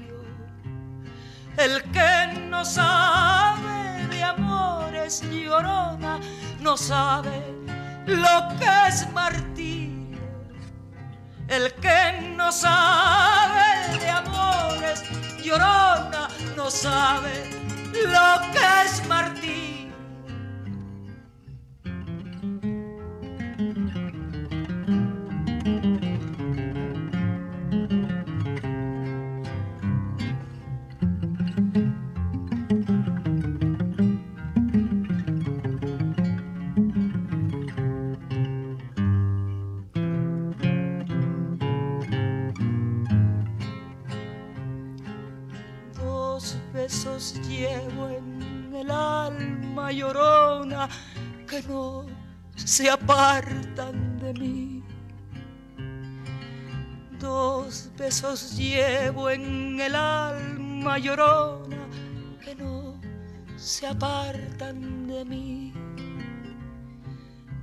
[1.65, 6.19] el que no sabe de amores llorona
[6.59, 7.41] no sabe
[8.07, 10.19] lo que es martirio.
[11.47, 15.05] El que no sabe de amores
[15.45, 17.33] llorona no sabe
[17.93, 19.82] lo que es martirio.
[52.83, 54.83] Se apartan de mí.
[57.21, 61.87] Dos besos llevo en el alma llorona
[62.45, 63.01] que no
[63.57, 65.73] se apartan de mí.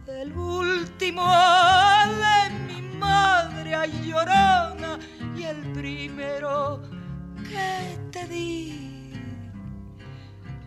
[0.08, 1.28] El último
[2.24, 3.72] de mi madre
[4.06, 4.98] llorona
[5.36, 6.82] y el primero
[7.50, 9.12] que te di.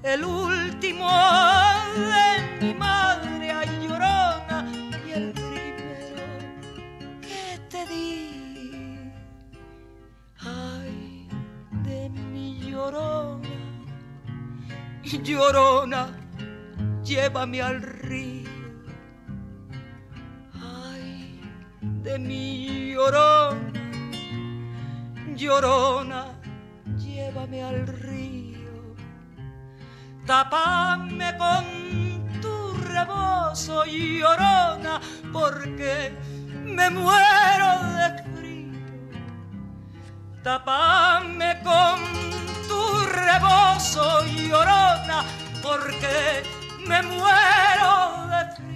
[0.03, 1.09] El último
[2.11, 4.22] de mi madre llorona
[12.73, 13.51] llorona,
[15.23, 16.03] llorona,
[17.05, 18.49] llévame al río.
[20.55, 21.41] Ay,
[21.83, 23.73] de mi llorona,
[25.37, 26.23] llorona,
[26.97, 28.73] llévame al río.
[30.27, 31.65] Tápame con
[32.41, 32.57] tu
[32.89, 34.99] rebozo, llorona,
[35.31, 36.13] porque
[36.65, 38.52] me muero de frío.
[40.43, 42.01] Tápame con
[42.67, 42.81] tu
[43.15, 45.25] rebozo, llorona,
[45.63, 46.43] porque
[46.85, 48.73] me muero de frío.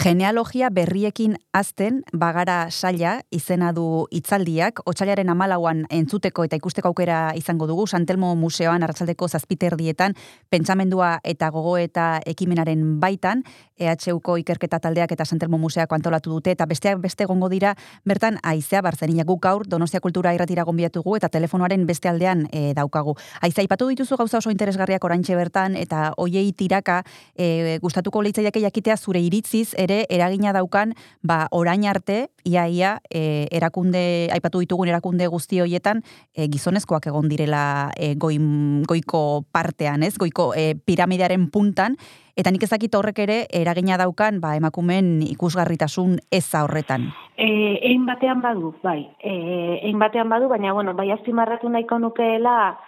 [0.00, 7.66] Genealogia berriekin azten bagara saila izena du hitzaldiak, otsailaren amalauan entzuteko eta ikusteko aukera izango
[7.68, 10.14] dugu, Santelmo Museoan arratsaldeko zazpiterdietan,
[10.48, 13.44] pentsamendua eta gogo eta ekimenaren baitan,
[13.80, 17.74] EHUko ikerketa taldeak eta Santelmo Museoak antolatu dute, eta besteak beste gongo dira,
[18.04, 23.16] bertan aizea barzenia guk gaur, Donostia Kultura irratira gonbiatugu, eta telefonoaren beste aldean e, daukagu.
[23.40, 27.02] Aizea, ipatu dituzu gauza oso interesgarriak oraintxe bertan, eta hoiei tiraka
[27.34, 33.48] e, gustatuko leitzaiak jakitea zure iritziz, ere eragina daukan ba orain arte ia ia e,
[33.50, 36.02] erakunde aipatu ditugun erakunde guzti hoietan
[36.34, 40.16] e, gizonezkoak egon direla e, goin, goiko partean, ez?
[40.18, 41.96] Goiko e, piramidearen puntan
[42.40, 47.10] eta nik ezakit horrek ere eragina daukan ba emakumeen ikusgarritasun eza horretan.
[47.36, 49.02] Eh, egin batean badu, bai.
[49.20, 52.78] Eh, egin batean badu, baina bueno, bai azpimarratu nahiko nukeela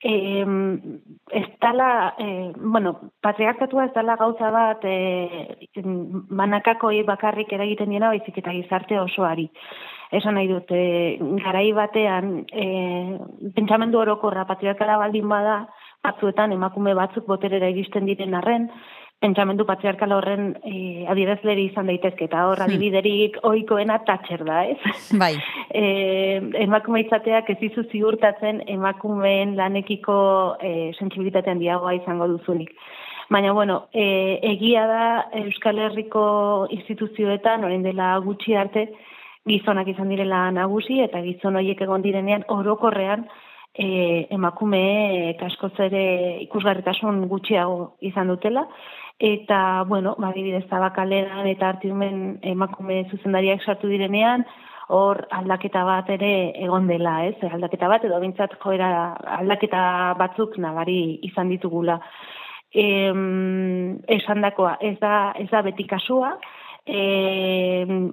[0.00, 0.46] eh,
[1.30, 5.56] ez dala, eh, bueno, patriarkatua ez dala gauza bat eh,
[6.28, 9.50] manakako bakarrik eragiten diena, baizik eta gizarte osoari.
[10.12, 13.18] Esan nahi dut, eh, garai batean, eh,
[13.54, 15.66] pentsamendu orokorra patriarkala baldin bada,
[16.02, 18.70] batzuetan emakume batzuk boterera iristen diren arren,
[19.22, 24.78] pentsamendu patriarkal horren e, adierazleri izan daitezke, eta hor adibiderik ohikoena tatxer da, ez?
[25.22, 25.32] Bai.
[25.80, 25.82] e,
[26.62, 30.20] emakume izateak ez dizu ziurtatzen emakumeen lanekiko
[30.62, 32.70] e, sensibilitate handiagoa izango duzunik.
[33.28, 35.08] Baina, bueno, e, egia da
[35.42, 36.22] Euskal Herriko
[36.72, 38.86] instituzioetan, orain dela gutxi arte,
[39.48, 43.26] gizonak izan direla nagusi, eta gizon horiek egon direnean orokorrean
[43.74, 46.04] e, emakumeek askoz ere
[46.46, 48.66] ikusgarritasun gutxiago izan dutela,
[49.18, 54.46] eta, bueno, badibidez tabakaleran eta artiumen emakume zuzendariak sartu direnean,
[54.88, 56.32] hor aldaketa bat ere
[56.64, 57.36] egon dela, ez?
[57.44, 58.90] Aldaketa bat edo bintzat joera
[59.38, 61.98] aldaketa batzuk nabari izan ditugula.
[62.72, 66.34] Em, esan dakoa, ez da, ez da beti kasua,
[66.88, 67.02] e,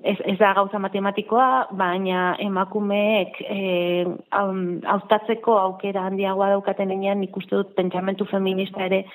[0.04, 7.76] ez, ez da gauza matematikoa, baina emakumeek e, hautatzeko aukera handiagoa daukaten enean ikuste dut
[7.80, 9.06] pentsamentu feminista ere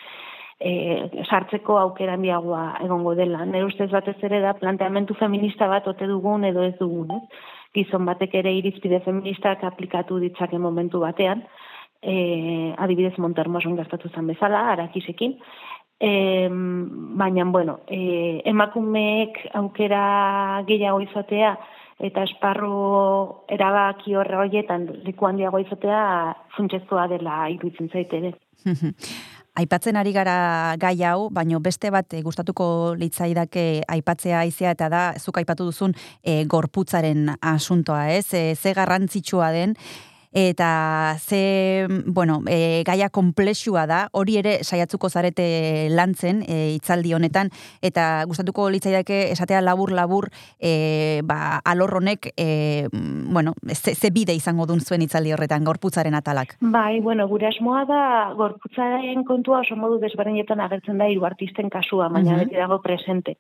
[0.60, 3.44] e, sartzeko aukera handiagoa egongo dela.
[3.46, 7.48] Nire ustez batez ere da planteamentu feminista bat ote dugun edo ez dugun, ez?
[7.74, 11.44] Gizon batek ere irizpide feministak aplikatu ditzake momentu batean,
[12.02, 15.36] e, adibidez Montermoson gertatu zen bezala, arakisekin,
[16.00, 16.48] e,
[17.20, 21.54] baina, bueno, e, emakumeek aukera gehiago izatea,
[22.00, 26.02] eta esparru erabaki horre horietan liku handiago izatea
[26.56, 28.32] funtsezkoa dela iruditzen zaite
[29.58, 35.02] Aipatzen ari gara gai hau, baino beste bat e, gustatuko litzaidake aipatzea aizea eta da
[35.18, 38.28] zuk aipatu duzun e, gorputzaren asuntoa, ez?
[38.32, 39.74] E, ze garrantzitsua den
[40.32, 47.50] eta ze, bueno, e, gaia komplexua da, hori ere saiatzuko zarete lantzen e, itzaldi honetan,
[47.82, 54.80] eta gustatuko litzaidake esatea labur-labur e, ba, alorronek, e, bueno, ze, ze bide izango dun
[54.80, 56.56] zuen itzaldi horretan, gorputzaren atalak?
[56.60, 58.02] Bai, bueno, gure asmoa da
[58.38, 63.36] gorputzaren kontua oso modu desberdinetan agertzen da hiru artisten kasua, baina beti dago presente.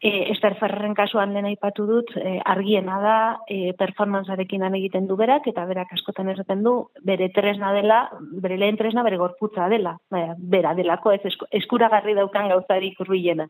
[0.00, 3.16] E, Ester Ferrerren kasuan lehen aipatu dut, e, argiena da,
[3.48, 8.00] e, performanzarekin lan egiten du berak, eta berak askotan esaten du, bere tresna dela,
[8.42, 13.48] bere lehen tresna bere gorputza dela, baina, bera delako, ez esku- eskuragarri daukan gauzarik urbilena.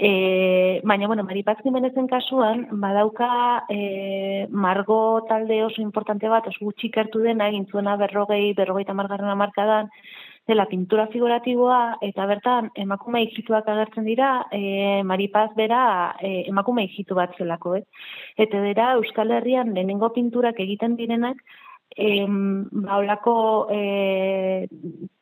[0.00, 6.88] E, baina, bueno, Maripaz Jimenezen kasuan, badauka e, margo talde oso importante bat, oso gutxi
[6.88, 9.90] ikertu dena, egin zuena berrogei, berrogeita margarren amarkadan,
[10.48, 15.82] dela pintura figuratiboa, eta bertan emakume ikituak agertzen dira, e, Maripaz bera
[16.20, 17.84] e, emakume ikitu bat zelako, ez?
[18.36, 21.42] Eta dira Euskal Herrian lehenengo pinturak egiten direnak,
[21.96, 23.34] em, ba, holako
[23.70, 24.68] e,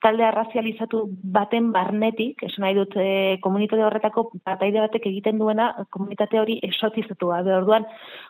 [0.00, 1.00] talde arrazializatu
[1.34, 7.42] baten barnetik, esan nahi dut e, komunitate horretako bataide batek egiten duena komunitate hori esotizatua.
[7.42, 7.86] Be, orduan,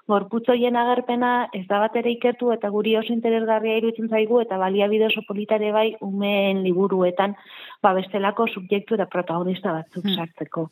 [0.09, 5.07] gorputzoien agerpena ez da bat ere ikertu eta guri oso interesgarria iruditzen zaigu eta baliabide
[5.11, 7.37] oso politare bai umeen liburuetan
[7.83, 10.15] ba bestelako subjektu eta protagonista batzuk Hmm.
[10.17, 10.71] sartzeko.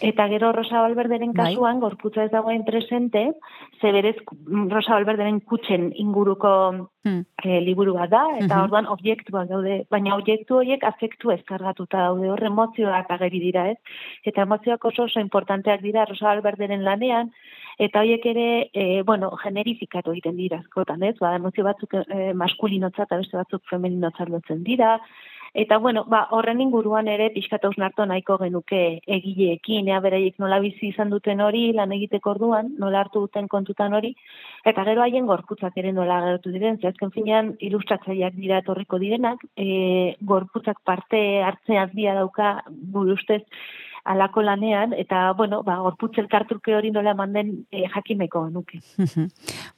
[0.00, 1.54] Eta gero Rosa Valberderen Bai.
[1.54, 3.32] kasuan, gorputza ez dagoen presente,
[3.80, 7.24] ze berez mm, Rosa Valberderen kutxen inguruko Hmm.
[7.42, 8.62] e, liburu bat da, eta Mhm.
[8.64, 13.78] orduan objektuak daude, baina objektu horiek afektu ezkargatuta daude, hor emozioak ageri dira, ez?
[14.24, 17.32] Eta emozioak oso oso importanteak dira Rosa Valberderen lanean,
[17.78, 21.16] eta horiek ere, e, bueno, generifikatu egiten dira askotan, ez?
[21.20, 24.98] Ba, emozio batzuk e, maskulinotzat eta beste batzuk femeninotzat lotzen dira,
[25.54, 28.78] Eta, bueno, ba, horren inguruan ere pixkat hausnartu nahiko genuke
[29.16, 33.92] egileekin, ea beraiek nola bizi izan duten hori, lan egiteko orduan, nola hartu duten kontutan
[33.92, 34.14] hori,
[34.64, 39.44] eta gero haien gorputzak ere nola agertu diren, ze azken finean ilustratzaileak dira etorriko direnak,
[39.54, 42.54] e, gorputzak parte hartzea handia dauka
[42.96, 43.42] gure ustez
[44.04, 48.80] alako lanean, eta, bueno, ba, gorputz elkartruke hori nola eman den e, jakimeko nuke.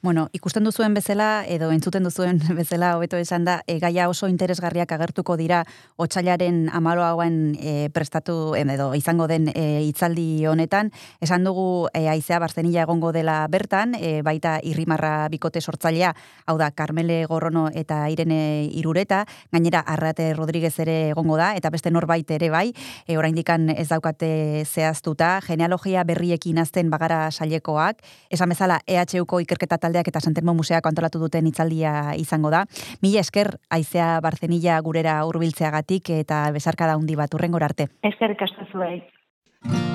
[0.01, 4.91] bueno, ikusten duzuen bezala, edo entzuten duzuen bezala, hobeto esan da, e, gaia oso interesgarriak
[4.91, 5.63] agertuko dira
[6.01, 10.89] otxailaren amaloagoen e, prestatu, em, edo izango den e, hitzaldi honetan.
[11.21, 16.15] Esan dugu e, aizea barzenila egongo dela bertan, e, baita irrimarra bikote sortzailea,
[16.47, 21.93] hau da, Carmele Gorrono eta Irene Irureta, gainera Arrate Rodríguez ere egongo da, eta beste
[21.93, 22.71] norbait ere bai,
[23.05, 27.97] e, oraindikan ez daukate zehaztuta, genealogia berriekin azten bagara sailekoak,
[28.31, 32.65] esan bezala EHUko ikerketa taldeak eta Santelmo Museak antolatu duten hitzaldia izango da.
[33.01, 37.87] Mila esker aizea barzenila gurera hurbiltzeagatik eta besarka da bat urrengor arte.
[38.03, 39.94] Eskerrik asko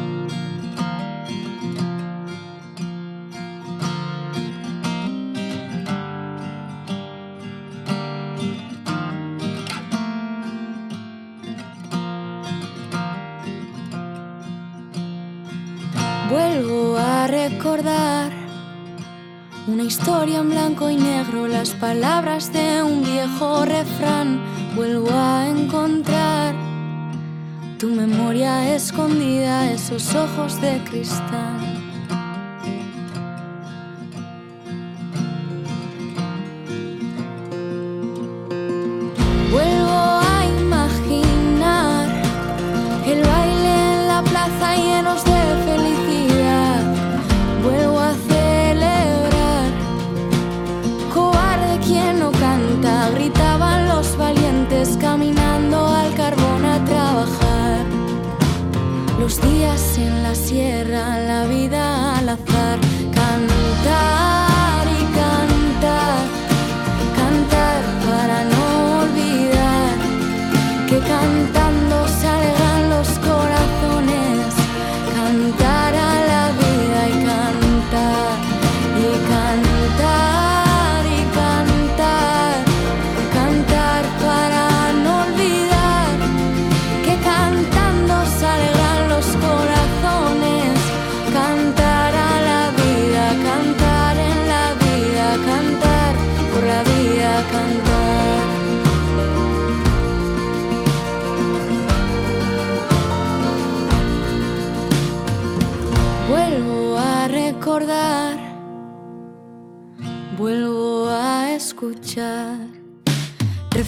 [16.30, 18.30] Vuelvo a recordar
[19.66, 24.40] una historia en blanco y negro, las palabras de un viejo refrán.
[24.76, 26.54] Vuelvo a encontrar
[27.80, 31.79] tu memoria escondida, esos ojos de cristal.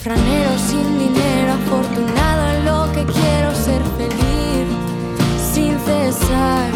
[0.05, 4.67] Refranero sin dinero, afortunado en lo que quiero ser feliz,
[5.55, 6.73] sin cesar.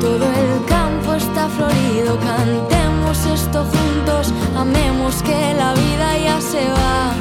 [0.00, 7.12] Todo el campo está florido, cantemos esto juntos, amemos que la vida ya se va.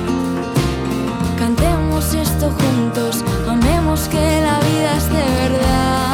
[1.38, 6.07] Cantemos esto juntos, amemos que la vida es de verdad.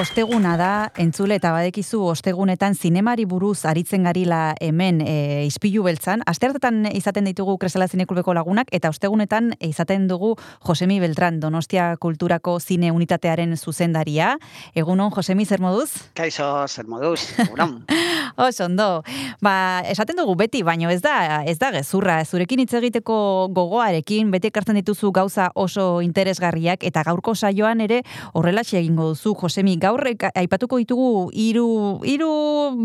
[0.00, 6.22] Osteguna da, entzule eta badekizu ostegunetan zinemari buruz aritzen garila hemen e, izpilu beltzan.
[6.30, 10.30] Asteartetan izaten ditugu Kresala Zineklubeko lagunak eta ostegunetan izaten dugu
[10.64, 14.38] Josemi Beltran, Donostia Kulturako Zine Unitatearen zuzendaria.
[14.72, 15.90] Egunon, Josemi, zer moduz?
[16.16, 17.82] Kaixo, zer moduz, egunon.
[18.46, 19.02] Oso, ondo.
[19.44, 22.22] Ba, esaten dugu beti, baino ez da, ez da gezurra.
[22.24, 28.00] Zurekin hitz egiteko gogoarekin, beti ekartzen dituzu gauza oso interesgarriak, eta gaurko saioan ere
[28.32, 32.30] horrelaxe egingo duzu, Josemi, gaur aipatuko ditugu hiru hiru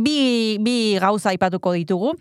[0.05, 2.15] bi, bi gauza aipatuko ditugu.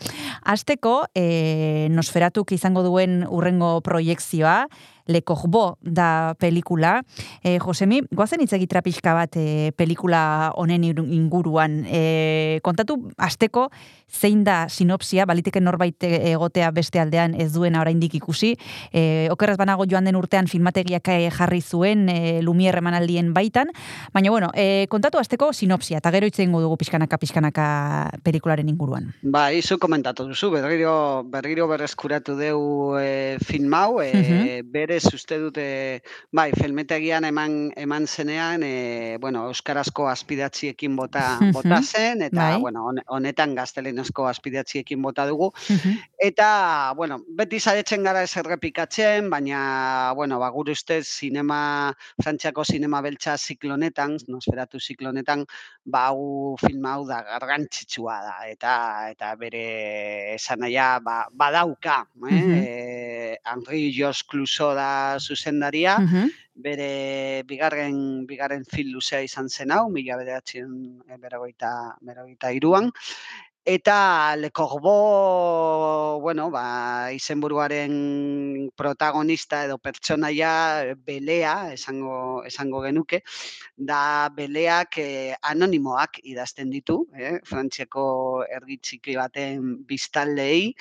[0.45, 4.64] Azteko, e, nosferatuk izango duen urrengo proiekzioa,
[5.07, 7.03] Le Corbeau da pelikula.
[7.43, 11.83] E, Josemi, goazen hitz egitra pixka bat e, pelikula honen inguruan.
[11.87, 13.69] E, kontatu, asteko
[14.15, 18.55] zein da sinopsia, baliteke norbait egotea beste aldean ez duena oraindik ikusi.
[18.93, 23.73] E, okerraz banago joan den urtean filmategiak eh, jarri zuen e, Lumier emanaldien baitan.
[24.15, 27.67] Baina, bueno, e, kontatu asteko sinopsia, eta gero hitz egingo dugu pixkanaka pixkanaka
[28.25, 29.11] pelikularen inguruan.
[29.23, 32.61] Ba, izu komentatu duzu, berriro, berriro berreskuratu deu
[33.01, 34.71] e, film hau, e, Mhm.
[34.95, 42.23] Berez uste dute, bai, filmetegian eman, eman zenean, e, bueno, euskarazko aspidatziekin bota, bota zen,
[42.23, 42.61] eta, Bai.
[42.63, 45.53] bueno, hone- honetan gaztelenezko aspidatziekin bota dugu,
[46.25, 51.93] Eta, bueno, beti saiatzen gara ez errepikatzen, baina, bueno, ba, gure ustez, sinema,
[52.23, 55.45] frantziako sinema beltza ziklonetan, nosferatu ziklonetan,
[55.85, 58.75] ba, hau film hau da garrantzitsua da, eta
[59.11, 59.65] eta bere
[60.37, 62.33] esanahia ba, badauka, eh?
[62.33, 62.55] Mhm.
[62.63, 64.84] eh, Henri Jos Clouseau da
[65.20, 66.30] zuzendaria, Mhm.
[66.55, 72.93] bere bigarren bigarren film luzea izan zen hau, mila bederatzen berrogeita, berrogeita iruan,
[73.66, 80.51] Eta Le Corbeau, bueno, ba, izenburuaren protagonista edo pertsonaia
[80.85, 83.22] eh, belea, esango, esango genuke,
[83.74, 87.39] da beleak eh, anonimoak idazten ditu, eh?
[87.49, 88.05] frantziako
[88.53, 90.74] ergi txiki baten biztaldei,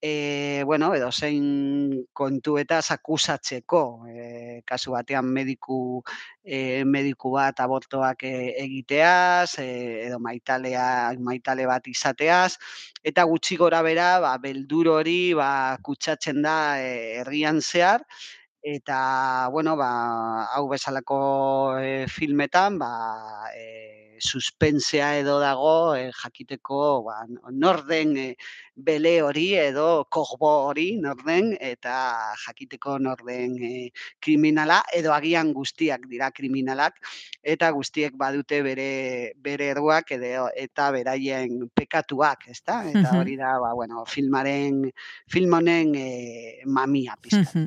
[0.00, 3.82] e, bueno, edo zein kontu eta akusatzeko.
[4.08, 6.02] E, kasu batean mediku,
[6.44, 8.32] e, mediku bat abortoak e,
[8.62, 12.56] egiteaz, e, edo maitalea, maitale bat izateaz,
[13.02, 18.04] eta gutxi gora bera, ba, beldur hori ba, kutsatzen da herrian zehar,
[18.62, 19.90] eta, bueno, ba,
[20.54, 22.92] hau bezalako e, filmetan, ba,
[23.54, 28.26] e, suspensea edo dago e, jakiteko ba, norden e,
[28.76, 33.90] bele hori edo kogbo hori norden eta jakiteko norden e,
[34.20, 37.00] kriminala edo agian guztiak dira kriminalak
[37.42, 38.90] eta guztiek badute bere
[39.36, 42.82] bere erruak edo eta beraien pekatuak, ezta?
[42.90, 44.84] Eta hori da, ba, bueno, filmaren
[45.32, 46.08] film honen e,
[46.66, 47.66] mamia pizka.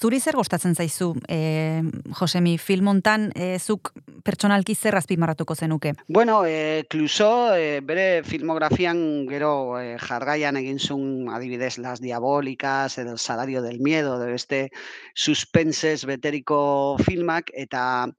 [0.00, 1.82] Zuri zer gustatzen zaizu, e,
[2.16, 3.92] Josemi, film hontan e, zuk
[4.24, 5.94] pertsonalki zer azpimarratuko zenuke?
[6.08, 13.16] Bueno, e, Cluso, e, bere filmografian gero e, jarraian egin zuen adibidez las diabólicas edo
[13.16, 14.70] salario del miedo, de beste
[15.14, 18.10] suspenses beteriko filmak, eta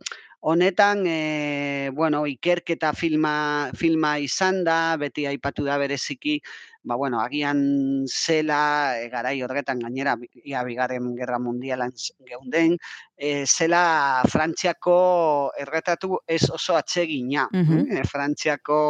[0.41, 6.39] honetan, e, bueno, ikerketa filma, filma izan da, beti aipatu da bereziki,
[6.81, 11.93] ba, bueno, agian zela, e, garai horretan gainera, ia bigarren gerra mundialan
[12.25, 12.73] geunden,
[13.15, 17.47] e, zela Frantziako erretatu ez oso atsegina.
[17.53, 18.81] Mm e, Frantziako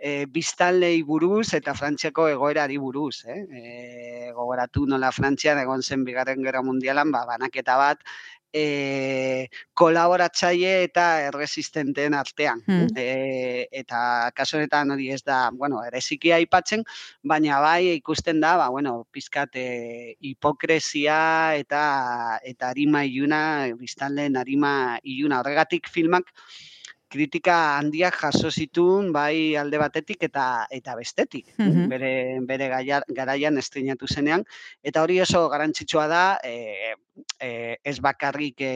[0.00, 3.26] e, biztanlei buruz eta Frantziako egoerari buruz.
[3.28, 3.40] Eh?
[3.52, 8.00] E, gogoratu nola Frantzian egon zen bigarren gerra mundialan, ba, banaketa bat,
[8.52, 12.62] e, kolaboratzaile eta erresistenteen artean.
[12.66, 12.88] Hmm.
[12.96, 16.84] E, eta kaso honetan hori ez da, bueno, ereziki aipatzen,
[17.22, 21.20] baina bai ikusten da, ba, bueno, pizkat e, hipokresia
[21.60, 21.84] eta
[22.44, 23.42] eta arima iluna,
[23.78, 25.40] biztanleen arima iluna.
[25.40, 26.30] Horregatik filmak,
[27.10, 31.50] kritika handiak jaso zituen bai alde batetik eta eta bestetik.
[31.58, 32.12] Mm bere
[32.46, 34.44] bere garaian estrenatu zenean.
[34.82, 36.94] Eta hori oso garrantzitsua da e,
[37.40, 37.50] e,
[37.82, 38.72] ez bakarrik e,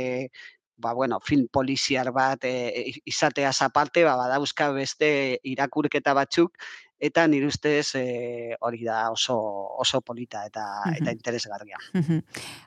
[0.77, 5.11] ba, bueno, film poliziar bat e, izateaz aparte, ba, badauzka beste
[5.55, 6.59] irakurketa batzuk
[6.99, 9.37] eta nire ustez e, hori da oso
[9.81, 10.65] oso polita eta
[10.95, 11.79] eta interesgarria.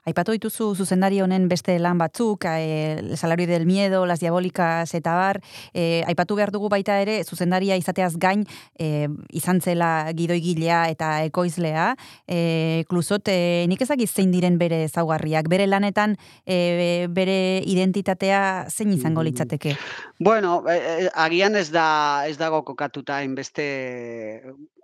[0.06, 5.16] Aipatu dituzu zuzendari honen beste lan batzuk, e, el salario del miedo, las diabólicas eta
[5.16, 5.42] bar,
[5.74, 8.46] e, aipatu behar dugu baita ere zuzendaria izateaz gain
[8.78, 11.96] e, izan zela gidoigilea eta ekoizlea,
[12.28, 18.94] e, klusot, e, nik ezagiz zein diren bere zaugarriak, bere lanetan e, bere identitatea zein
[18.94, 19.26] izango mm.
[19.30, 19.76] litzateke?
[20.20, 23.68] Bueno, e, agian ez da ez dago kokatuta inbeste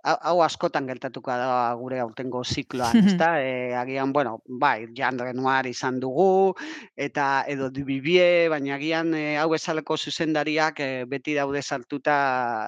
[0.04, 3.30] hau askotan gertatuko da gure aurtengo zikloan, ezta?
[3.40, 6.54] E, agian, bueno, bai, Jean Renoir izan dugu,
[6.96, 12.16] eta edo Dubibie, baina agian e, hau esaleko zuzendariak e, beti daude sartuta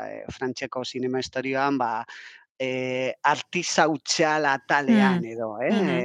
[0.08, 1.92] e, frantxeko sinema historioan, ba,
[2.58, 5.32] e, artizautxala talean mm.
[5.32, 5.72] edo, eh?
[5.72, 6.00] e,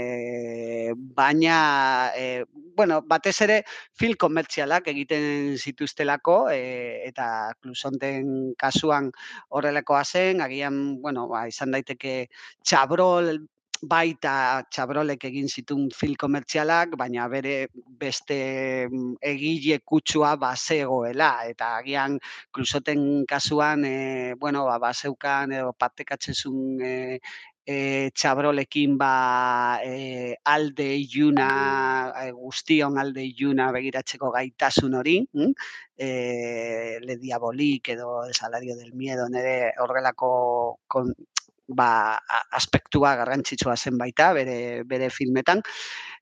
[0.96, 2.46] baina, e,
[2.78, 3.62] bueno, batez ere
[3.98, 6.62] fil komertzialak egiten zituztelako e,
[7.08, 9.12] eta klusonten kasuan
[9.50, 12.16] horrelakoa zen, agian, bueno, ba, izan daiteke
[12.64, 13.36] txabrol
[13.82, 18.38] baita txabrolek egin zitun fil komertzialak, baina bere beste
[18.88, 22.20] mm, egile kutsua bazegoela, eta agian
[22.54, 26.94] klusoten kasuan, e, bueno, ba, baseukan edo partekatzen zuen e,
[27.66, 35.18] e, txabrolekin ba, e, alde iluna, e, guztion alde iluna begiratzeko gaitasun hori,
[35.98, 41.14] e, le diabolik edo el salario del miedo, nire horrelako kon,
[41.68, 42.20] ba,
[42.52, 45.62] aspektua garrantzitsua zen baita bere, bere filmetan.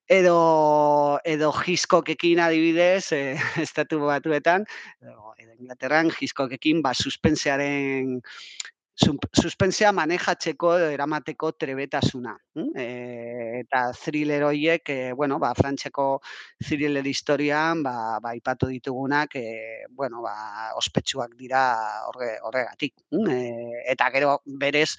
[0.10, 3.36] Edo, edo jiskokekin adibidez, e,
[3.66, 4.66] estatu batuetan,
[5.02, 8.20] edo, edo Inglaterran jiskokekin ba, suspensearen
[9.00, 12.36] suspensea manejatzeko eramateko trebetasuna.
[12.76, 12.86] E,
[13.62, 16.10] eta thriller horiek, e, bueno, ba, frantzeko
[16.68, 20.36] thriller historian, ba, ba, ipatu ditugunak, e, bueno, ba,
[20.80, 21.64] ospetsuak dira
[22.12, 22.96] horregatik.
[23.10, 23.42] E,
[23.96, 24.96] eta gero berez,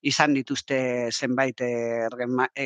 [0.00, 2.08] izan dituzte zenbait eh,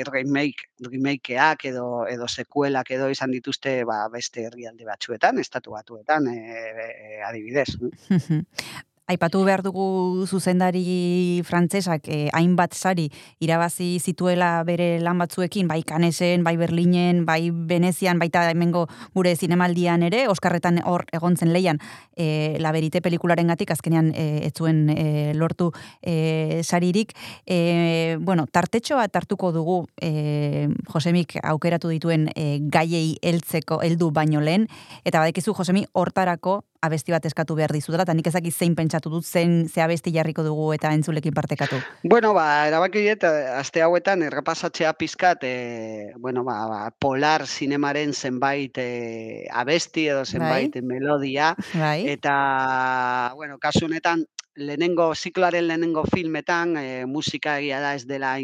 [0.07, 7.23] remake, remakeak edo edo sekuelak edo izan dituzte ba, beste herrialde batzuetan, estatu batuetan, e,
[7.27, 7.73] adibidez.
[9.05, 13.11] Aipatu behar dugu zuzendari frantsesak eh, hainbat sari
[13.45, 20.07] irabazi zituela bere lan batzuekin, bai Kanesen, bai Berlinen, bai Venezian, baita hemengo gure zinemaldian
[20.09, 21.83] ere, Oskarretan hor egontzen leian
[22.17, 25.69] eh, La Verite pelikularen gatik, azkenean eh, ez zuen eh, lortu
[26.01, 27.13] eh, saririk.
[27.45, 34.65] Eh, bueno, tartetxoa tartuko dugu eh, Josemik aukeratu dituen eh, gaiei heltzeko heldu baino lehen,
[35.05, 39.25] eta badekizu Josemi hortarako abesti bat eskatu behar dizutela, eta nik ezaki zein pentsatu dut,
[39.25, 41.81] zein ze abesti jarriko dugu eta entzulekin partekatu.
[42.03, 48.79] Bueno, ba, erabaki diet, aste hauetan errepasatzea pizkat, e, bueno, ba, ba, polar zinemaren zenbait
[48.79, 52.05] e, abesti edo zenbait melodia, Bai.
[52.17, 54.27] eta, bueno, kasu honetan,
[54.57, 58.35] lehenengo, zikloaren lehenengo filmetan, e, musika egia da ez dela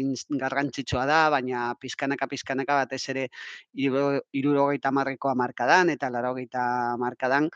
[0.41, 3.27] garrantzitsua da, baina pizkanaka pizkanaka batez ere
[3.73, 6.65] hirurogeita hamarreko hamarkadan eta laurogeita
[6.95, 7.49] hamarkadan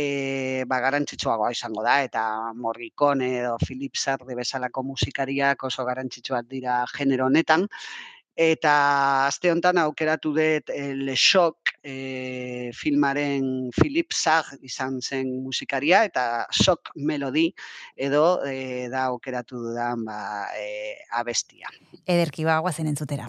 [0.00, 2.22] e, ba, garrantzitsuagoa izango da, eta
[2.56, 7.68] Morricone edo Philip Sarde bezalako musikariak oso garrantzitsuak dira genero honetan.
[8.40, 8.72] Eta
[9.26, 16.46] aste honetan aukeratu dut e, Le Shock e, filmaren Philip Sarr izan zen musikaria, eta
[16.62, 17.50] Shock Melody
[17.96, 20.20] edo e, da aukeratu dudan ba,
[20.56, 21.68] e, abestia.
[22.06, 23.28] Ederki ba, guazen entzutera.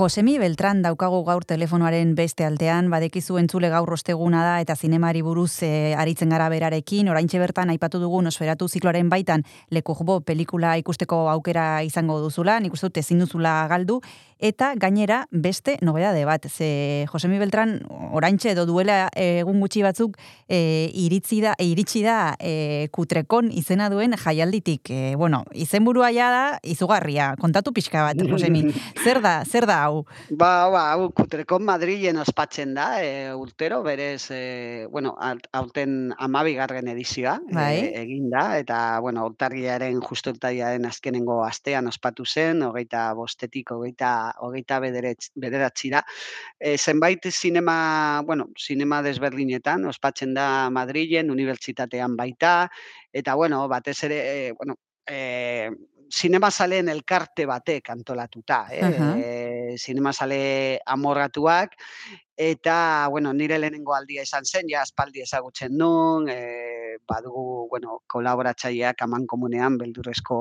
[0.00, 5.60] Josemi Beltran daukagu gaur telefonoaren beste aldean, badekizu entzule gaur osteguna da eta zinemari buruz
[5.60, 11.82] e, aritzen gara berarekin, oraintxe bertan aipatu dugu nosferatu zikloaren baitan lekujbo pelikula ikusteko aukera
[11.84, 14.00] izango duzula, nik uste dut ezin duzula galdu,
[14.40, 17.76] eta gainera beste nobedade bat, ze Josemi Beltran
[18.16, 20.16] oraintxe edo duela egun gutxi batzuk
[20.48, 24.88] e, iritsi da, iritsi da e, kutrekon izena duen jaialditik.
[24.88, 28.64] E, bueno, izenburua ja da izugarria, kontatu pixka bat, Josemi.
[29.04, 30.04] Zer da, zer da hau?
[30.30, 37.36] Ba, ba, hau Kutrekon Madrilen ospatzen da, e, urtero, berez, e, bueno, aurten amabigarren edizioa
[37.50, 37.90] Bai.
[37.90, 44.12] e, egin da, eta, bueno, urtarriaren, justu urtarriaren azkenengo astean ospatu zen, hogeita bostetik, hogeita,
[44.46, 46.04] hogeita bederetz, bederatzira.
[46.58, 52.54] E, zenbait zinema, bueno, zinema desberdinetan, ospatzen da Madrilen, unibertsitatean baita,
[53.12, 55.70] eta, bueno, batez ere, e, bueno, e,
[56.10, 58.82] zinema zaleen elkarte batek antolatuta, eh?
[58.84, 59.10] Aha.
[59.16, 59.28] E,
[59.74, 61.76] e, zinemasale amorratuak,
[62.36, 69.02] eta, bueno, nire lehenengo aldia izan zen, ja, aspaldi ezagutzen nun, e, badugu, bueno, kolaboratzaileak
[69.06, 70.40] aman komunean, beldurrezko,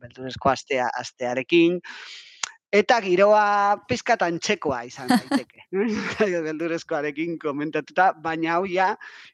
[0.00, 1.80] beldurrezko astea, astearekin,
[2.70, 5.64] Eta giroa pizkat antxekoa izan daiteke.
[6.46, 8.92] Beldurezkoarekin komentatuta, baina hau ja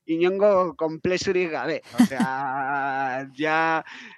[0.09, 1.83] inongo komplezurik gabe.
[2.01, 2.31] Osea,
[3.43, 3.59] ja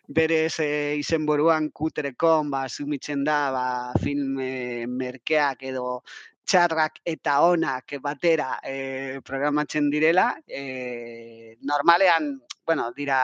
[0.06, 0.70] berez e,
[1.02, 3.66] izenburuan kutrekon, ba, sumitzen da, ba,
[4.04, 6.00] film e, merkeak edo
[6.48, 10.30] txarrak eta onak batera e, programatzen direla.
[10.46, 13.18] E, normalean, bueno, dira,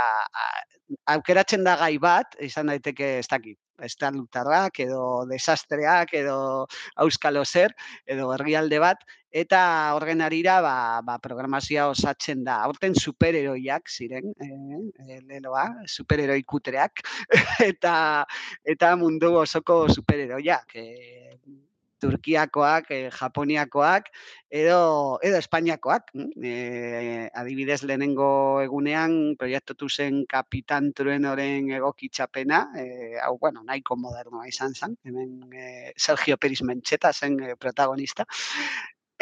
[1.14, 6.66] aukeratzen da gai bat, izan daiteke ez dakit, estalutarrak edo desastreak edo
[6.96, 7.74] auskalo zer
[8.06, 9.02] edo herrialde bat
[9.34, 9.60] eta
[9.96, 12.60] horren arira ba, ba programazioa osatzen da.
[12.70, 17.02] Horten superheroiak ziren, eh, eh leloa, superheroi kutreak
[17.72, 17.96] eta
[18.74, 21.34] eta mundu osoko superheroiak, eh,
[22.04, 24.10] Turkiakoak, e, Japoniakoak
[24.54, 26.12] edo edo Espainiakoak.
[26.14, 28.28] E, adibidez lehenengo
[28.62, 32.86] egunean proiektutu zen Kapitan Truenoren egokitxapena, e,
[33.24, 38.28] hau bueno, nahiko modernoa izan zen, hemen e, Sergio Peris Mencheta zen e, protagonista.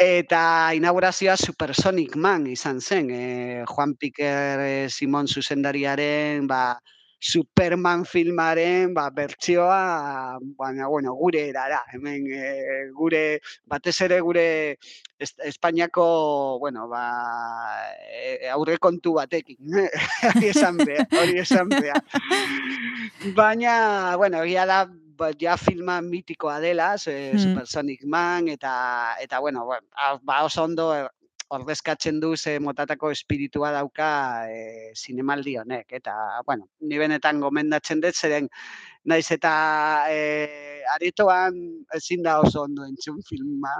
[0.03, 6.63] Eta inaugurazioa Supersonic Man izan zen, e, Juan Piquer e, Simon zuzendariaren, ba,
[7.23, 12.49] Superman filmaren ba, bertsioa, baina, bueno, gure erara, hemen e,
[12.91, 14.45] gure, batez ere gure
[15.23, 17.05] Espainiako, bueno, ba,
[18.11, 19.71] e, aurre kontu batekin,
[20.33, 22.01] hori esan beha, hori esan beha.
[23.37, 24.83] Baina, bueno, egia da,
[25.15, 27.39] ba, ja filma mitikoa dela, mm.
[27.39, 30.91] Supersonic Man, eta, eta bueno, ba, oso ondo
[31.49, 34.09] ordezkatzen du ze motatako espiritua dauka
[34.49, 35.91] e, zinemaldi honek.
[35.99, 36.15] Eta,
[36.45, 38.49] bueno, ni benetan gomendatzen dut, zeren
[39.05, 39.53] naiz eta
[40.09, 41.57] e, aretoan
[41.95, 43.73] ezin da oso ondo entzun filma,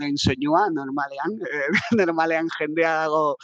[0.00, 1.62] den soinua, normalean, e,
[2.00, 3.36] normalean jendea dago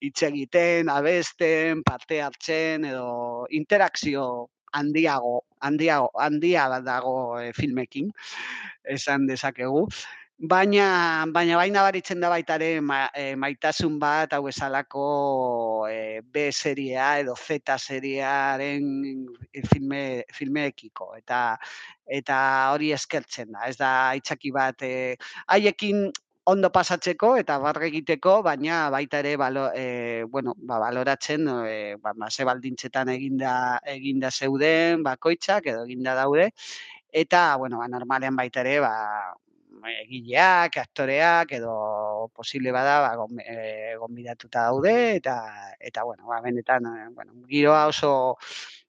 [0.00, 8.12] hitz egiten, abesten, parte hartzen, edo interakzio handiago, handiago, handia dago e, filmekin,
[8.84, 9.88] esan dezakegu.
[10.40, 16.52] Baina, baina baina baritzen da baita ere ma, e, maitasun bat hau esalako e, B
[16.52, 19.26] seriea edo Z seriearen
[19.66, 21.16] filme, filmeekiko.
[21.16, 21.58] Eta,
[22.06, 22.36] eta
[22.70, 23.66] hori eskertzen da.
[23.66, 25.16] Ez da aitzaki bat e,
[25.48, 26.06] haiekin
[26.46, 32.14] ondo pasatzeko eta barre egiteko, baina baita ere balo, e, bueno, ba, baloratzen e, ba,
[32.14, 36.52] ba, ze baldintzetan eginda, eginda zeuden bakoitzak edo eginda daude.
[37.10, 39.34] Eta, bueno, ba, normalean baita ere, ba,
[39.86, 43.12] egileak, aktoreak edo posible bada ba
[43.98, 45.36] gonbidatuta daude eta
[45.78, 48.36] eta bueno, ba benetan eh, bueno, giroa oso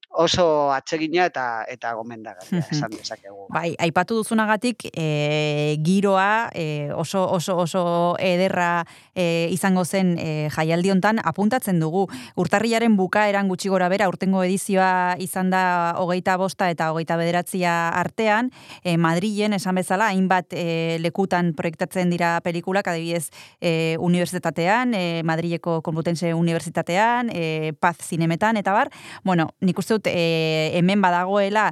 [0.09, 3.47] oso atsegina eta eta gomendagarria esan dezakegu.
[3.53, 7.83] Bai, aipatu duzunagatik e, giroa e, oso oso oso
[8.19, 12.07] ederra e, izango zen e, jaialdi hontan apuntatzen dugu.
[12.35, 18.51] Urtarrilaren bukaeran gutxi gora bera urtengo edizioa izan da hogeita bosta eta hogeita bederatzia artean,
[18.83, 23.29] e, Madrilen esan bezala hainbat e, lekutan proiektatzen dira pelikulak, adibidez
[23.61, 28.89] e, unibertsitatean, e, Madrileko Konputense Unibertsitatean, e, Paz Zinemetan, eta bar,
[29.23, 31.69] bueno, nik uste dut e, hemen badagoela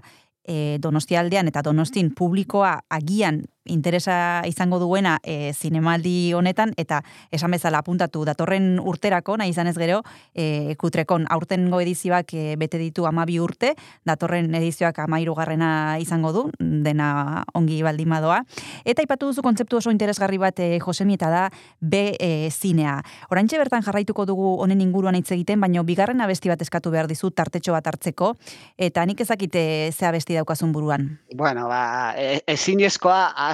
[0.48, 7.02] e, donostialdean eta donostin publikoa agian interesa izango duena e, zinemaldi honetan, eta
[7.32, 10.02] esan bezala apuntatu datorren urterako, nahi izan ez gero,
[10.36, 13.74] e, kutrekon aurtengo edizioak e, bete ditu amabi urte,
[14.08, 18.42] datorren edizioak amairu garrena izango du, dena ongi baldimadoa.
[18.86, 21.44] Eta ipatu duzu kontzeptu oso interesgarri bat e, Josemi eta da
[21.80, 23.00] B e, zinea.
[23.32, 27.32] Orantxe bertan jarraituko dugu honen inguruan hitz egiten, baina bigarren abesti bat eskatu behar dizu
[27.32, 28.34] tartetxo bat hartzeko,
[28.78, 31.20] eta nik ezakite ze abesti daukazun buruan.
[31.36, 32.42] Bueno, ba, e,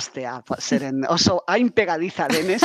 [0.04, 2.62] ezin astea, zeren oso hain pegadiza denez,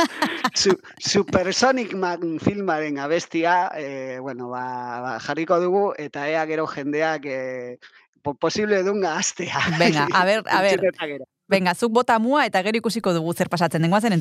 [0.53, 7.25] su, Supersonic Man filmaren abestia, e, bueno, ba, ba, jarriko dugu, eta ea gero jendeak
[7.25, 7.77] e,
[8.39, 9.59] posible dunga astea.
[9.79, 10.81] Venga, a ver, a ver.
[11.47, 14.13] Venga, zuk bota mua eta gero ikusiko dugu zer pasatzen dengoa zen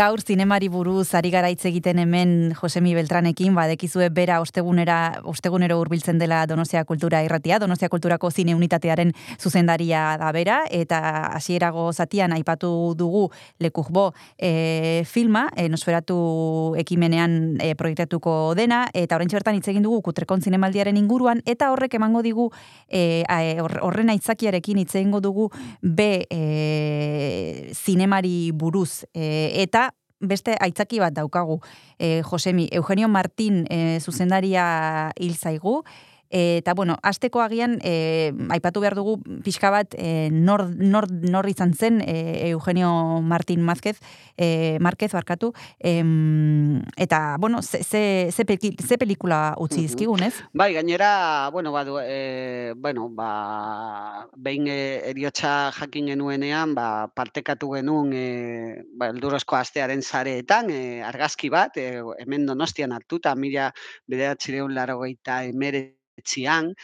[0.00, 6.16] Gaur zinemari buruz ari gara hitz egiten hemen Josemi Beltranekin, badekizue bera ostegunera ostegunero hurbiltzen
[6.16, 11.00] dela Donostia Kultura Irratia, Donostia Kulturako zine unitatearen zuzendaria da bera eta
[11.34, 13.26] hasierago zatian aipatu dugu
[13.58, 14.06] Lekujbo
[14.38, 16.16] e, filma, e, nosferatu
[16.80, 21.98] ekimenean e, proiektatuko dena eta oraintxe bertan hitz egin dugu Kutrekon zinemaldiaren inguruan eta horrek
[22.00, 22.48] emango digu
[22.88, 25.50] e, e, hor- horren aitzakiarekin hitz egingo dugu
[25.82, 29.04] B e, zinemari buruz.
[29.12, 29.89] E, eta
[30.20, 31.60] beste aitzaki bat daukagu.
[31.98, 35.80] E, Josemi, Eugenio Martín e, zuzendaria hil zaigu,
[36.30, 41.74] eta bueno, asteko agian e, aipatu behar dugu pixka bat e, nor, nor, nor izan
[41.74, 43.98] zen e, Eugenio Martín Mázquez,
[44.36, 50.34] e, Márquez barkatu, em, eta bueno, ze, ze, ze, peki- ze pelikula utzi dizkigun, ez?
[50.54, 58.12] Bai, gainera, bueno, badu, e, bueno, ba, behin e, eriotxa jakin genuenean, ba, partekatu genuen
[58.14, 63.72] e, ba, eldurozko astearen zareetan, e, argazki bat, e, hemen donostian hartuta, mila
[64.06, 65.42] bederatzireun laro geita
[66.24, 66.74] 西安。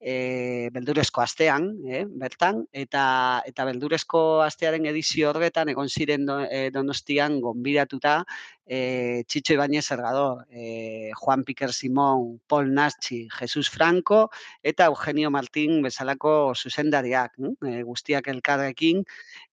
[0.00, 6.70] E, beldurezko astean, eh, bertan, eta, eta beldurezko astearen edizio horretan egon ziren do, e,
[6.70, 8.18] donostian gonbidatuta
[8.66, 14.30] e, Txitxo Ibañez Ergador, e, Juan Piquer Simón, Paul Naschi, Jesus Franco
[14.62, 17.34] eta Eugenio Martín bezalako zuzendariak,
[17.64, 19.04] e, guztiak elkarrekin,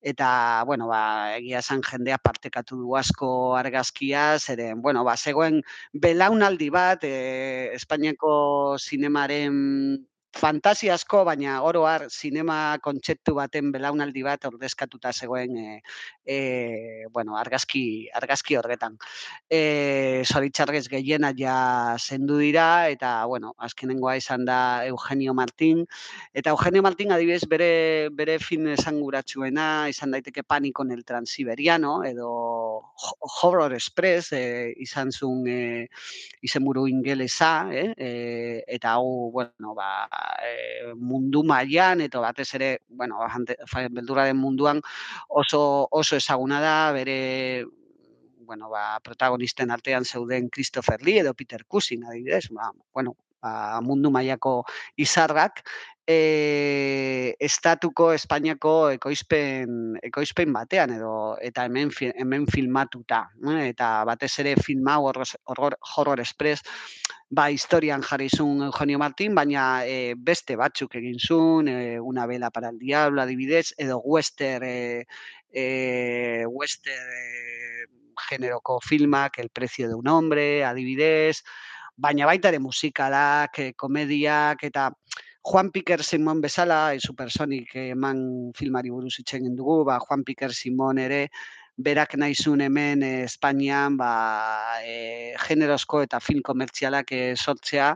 [0.01, 5.61] eta, bueno, ba, egia esan jendea partekatu du asko argazkia, zeren, bueno, ba, zegoen
[5.93, 15.11] belaunaldi bat, e, Espainiako zinemaren fantasiasko, baina oro har sinema kontzeptu baten belaunaldi bat ordezkatuta
[15.13, 15.81] zegoen e,
[16.25, 16.37] e,
[17.13, 18.97] bueno, argazki, argazki horretan.
[19.49, 25.85] E, Zoritxarrez gehiena ja zendu dira, eta, bueno, azkenengoa izan da Eugenio Martín.
[26.33, 32.29] Eta Eugenio Martín adibidez bere, bere fin esanguratsuena izan daiteke Pánico en el Transiberiano, edo
[32.29, 35.87] Ho- Horror Express e, izan zuen e,
[36.41, 37.93] izenburu ingelesa, eh?
[37.97, 40.07] E, eta hau, bueno, ba,
[40.43, 43.19] e, mundu mailan eta batez ere, bueno,
[43.67, 44.81] fa- beldurraren munduan
[45.29, 47.65] oso oso ezaguna da, bere
[48.43, 54.11] bueno, ba, protagonisten artean zeuden Christopher Lee edo Peter Cushing, adibidez, ba, bueno, ba, mundu
[54.11, 54.61] mailako
[54.97, 55.63] izarrak,
[56.07, 64.55] e, estatuko Espainiako ekoizpen, ekoizpen batean edo eta hemen hemen filmatuta, eh, eta batez ere
[64.59, 66.63] film hau horror, horror, express
[67.33, 72.51] ba, historian jarri zuen Eugenio Martín, baina e, beste batzuk egin zuen, e, Una vela
[72.51, 75.05] para el diablo, adibidez, edo western, e,
[75.49, 77.87] e, western, e,
[78.29, 81.43] generoko filmak, El precio de un hombre, adibidez,
[81.97, 84.91] baina baita ere musikalak, eh, komediak, eta
[85.43, 90.53] Juan Piker Simon bezala, e, Supersonic eman filmari buruz hitz egin dugu, ba, Juan Piker
[90.53, 91.27] Simon ere,
[91.77, 97.95] berak naizun hemen eh, Espainian ba, e, generosko eta film komertzialak eh, sortzea,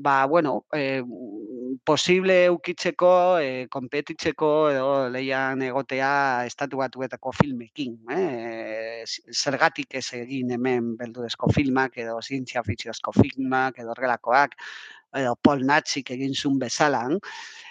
[0.00, 1.02] ba, bueno, e,
[1.84, 7.98] posible eukitzeko, e, konpetitzeko edo leian egotea estatu batuetako filmekin.
[8.16, 9.04] Eh?
[9.34, 14.56] Zergatik ez egin hemen beldurezko filmak edo zientzia fikziozko filmak edo horrelakoak
[15.20, 17.18] edo Paul Natzik egin zuen bezalan.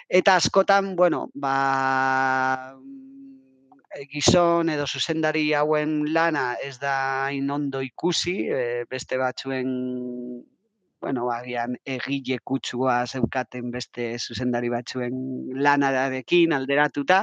[0.08, 2.76] Eta askotan, bueno, ba,
[3.90, 6.94] e, gizon edo zuzendari hauen lana ez da
[7.26, 9.74] hain ondo ikusi, e, beste batzuen
[11.00, 15.14] bueno, agian egile kutsua zeukaten beste zuzendari batzuen
[15.56, 17.22] lanadarekin alderatuta,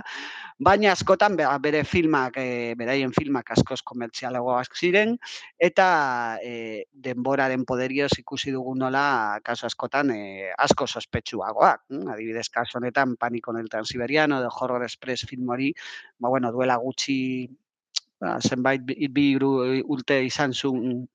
[0.60, 5.18] baina askotan be- bere filmak, e, beraien filmak askoz komertzialagoak ziren,
[5.70, 5.88] eta
[6.44, 11.86] e, denboraren poderioz ikusi dugu nola kasu askotan e, asko sospetsuagoak.
[11.90, 12.08] hm?
[12.16, 15.74] Adibidez, kasu honetan Pánico en el Transiberiano, de Horror Express film hori,
[16.18, 17.48] ba, bueno, duela gutxi
[18.20, 19.52] ba, zenbait bi, bi hiru
[19.86, 21.08] urte izan zuen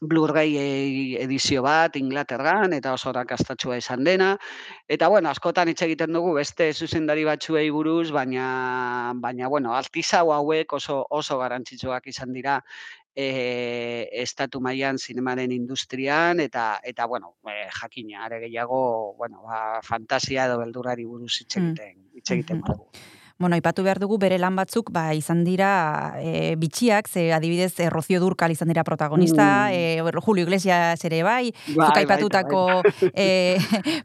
[0.00, 4.36] Blu-ray e- edizio bat Inglaterran eta oso rakastatsua izan dena.
[4.86, 10.72] Eta bueno, askotan hitz egiten dugu beste zuzendari batzuei buruz, baina baina bueno, artisau hauek
[10.72, 12.60] oso oso garrantzitsuak izan dira
[13.18, 20.46] e, estatu mailan zinemaren industrian eta eta bueno, e, jakina are gehiago, bueno, ba, fantasia
[20.46, 21.64] edo beldurrari buruz hitz Mm.
[21.66, 22.62] egiten, hitz egiten Mhm.
[22.68, 22.90] badugu.
[23.38, 25.68] Bueno, aipatu behar dugu bere lan batzuk ba, izan dira
[26.18, 30.08] e, bitxiak, ze adibidez e, Rocio Durkal izan dira protagonista, Mm.
[30.08, 32.82] e, Julio Iglesias ere bai, Bai, baita, aipatutako
[33.14, 33.58] e,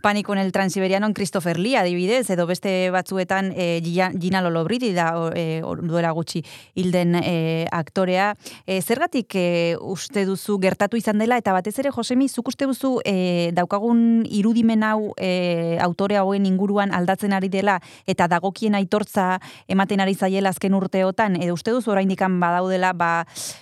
[0.03, 5.63] Pánico en el Transiberianon Christopher Lee adibidez, edo beste batzuetan e, Gina Lollobrigida da e,
[5.81, 6.43] duela gutxi
[6.75, 8.35] hilden e, aktorea.
[8.67, 12.99] E, zergatik e, uste duzu gertatu izan dela, eta batez ere, Josemi, zuk uste duzu
[13.03, 19.22] e, daukagun irudimen hau e, autore hauen inguruan aldatzen ari dela, eta dagokien aitortza
[19.67, 23.11] ematen ari zaiela azken urteotan, edo uste duzu oraindikan badaudela, ba,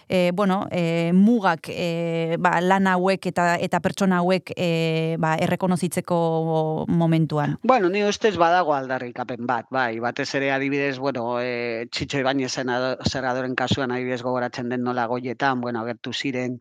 [0.09, 6.85] e, bueno, e, mugak e, ba, lan hauek eta eta pertsona hauek e, ba, errekonozitzeko
[6.87, 7.57] momentuan.
[7.63, 13.55] Bueno, ni ustez badago aldarrikapen bat, bai, batez ere adibidez, bueno, e, Txitxo Ibañez zergadoren
[13.55, 16.57] kasuan adibidez gogoratzen den nola goietan, bueno, agertu ziren,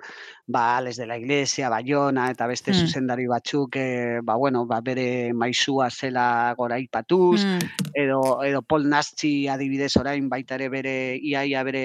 [0.47, 2.81] ba, Ales de la Iglesia, Bayona, eta beste Mm.
[2.81, 7.59] zuzendari batzuk, e, ba, bueno, ba, bere maizua zela goraipatuz, Mm.
[7.95, 11.83] edo, edo Paul Nastzi adibidez orain baita ere bere iaia bere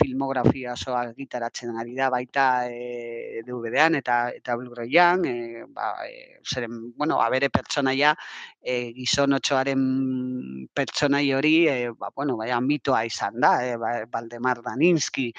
[0.00, 6.92] filmografia osoa gitaratzen ari da baita e, DVD-an eta eta Blu-rayan, e, ba, e, zeren,
[6.96, 8.14] bueno, ba, bere pertsonaia
[8.62, 9.84] e, gizon otxoaren
[10.74, 15.32] pertsonai hori, e, ba, bueno, baina mitoa izan da, e, ba, Valdemar Daninski.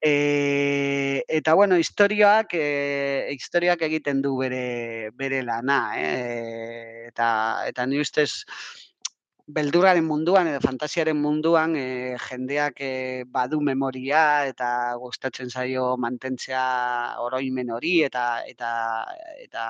[0.00, 7.08] E, eta bueno, historioak e, historioak egiten du bere bere lana, eh?
[7.08, 7.30] eta
[7.66, 8.30] eta ni ustez
[9.56, 12.90] beldurraren munduan edo fantasiaren munduan e, jendeak e,
[13.36, 14.68] badu memoria eta
[15.00, 16.64] gustatzen zaio mantentzea
[17.24, 18.72] oroimen hori eta eta
[19.46, 19.64] eta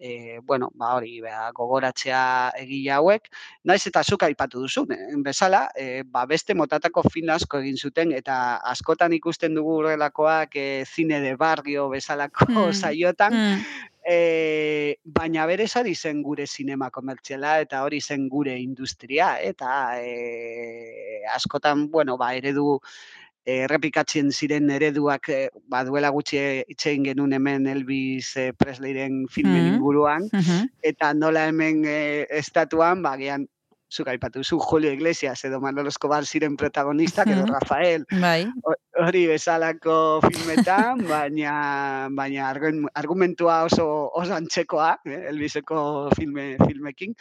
[0.00, 3.28] e, bueno, ba hori, ba, gogoratzea egile hauek,
[3.68, 8.14] naiz eta zuk aipatu duzun, eh, bezala, e, ba beste motatako film asko egin zuten
[8.16, 12.74] eta askotan ikusten dugu horrelakoak e, zine de barrio bezalako Mm.
[12.74, 13.62] saiotan, Mm.
[14.10, 21.20] E, baina berez hori zen gure sinema komertziala eta hori zen gure industria eta e,
[21.34, 22.80] askotan, bueno, ba, eredu
[23.46, 29.26] errepikatzen ziren ereduak e, ba, duela gutxi eh, hitz egin genuen hemen Elvis eh, Presleyren
[29.28, 29.74] filmen Mm.
[29.74, 30.68] inguruan Mhm.
[30.82, 31.84] eta nola hemen
[32.28, 33.46] estatuan, ba, gian,
[33.90, 37.46] zuk aipatu duzu Julio Iglesias edo Manolo Escobar ziren protagonistak edo.
[37.46, 38.46] Rafael Bai.
[38.64, 42.50] Ho- hori bezalako filmetan, baina baina
[42.94, 47.14] argumentua oso oso antzekoa, eh, Elviseko filme filmekin,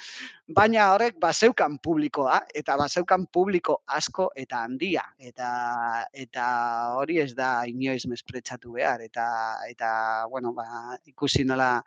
[0.48, 5.50] baina horrek bazeukan publikoa eta bazeukan publiko asko eta handia eta
[6.14, 6.46] eta
[6.98, 9.28] hori ez da inoiz mespretsatu behar eta
[9.70, 9.92] eta
[10.30, 11.82] bueno, ba, ikusi nola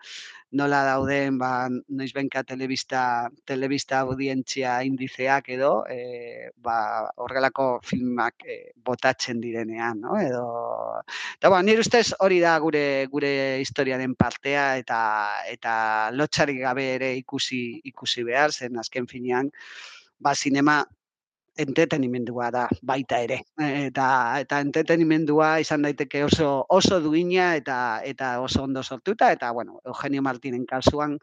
[0.53, 9.41] nola dauden ba noizbenka telebista telebista audientzia indizeak edo eh, ba, horrelako filmak eh, botatzen
[9.41, 10.19] direnean, no?
[10.20, 10.45] Edo
[11.39, 13.33] eta ba, nire ustez hori da gure gure
[13.65, 15.03] historiaren partea eta
[15.49, 15.74] eta
[16.12, 19.51] lotxarik gabe ere ikusi ikusi behar zen azken finean
[20.20, 20.83] ba sinema
[21.57, 23.43] entretenimendua da baita ere.
[23.59, 24.07] Eta
[24.41, 30.23] eta entretenimendua izan daiteke oso oso duina eta eta oso ondo sortuta eta bueno, Eugenio
[30.23, 31.19] Martinen kasuan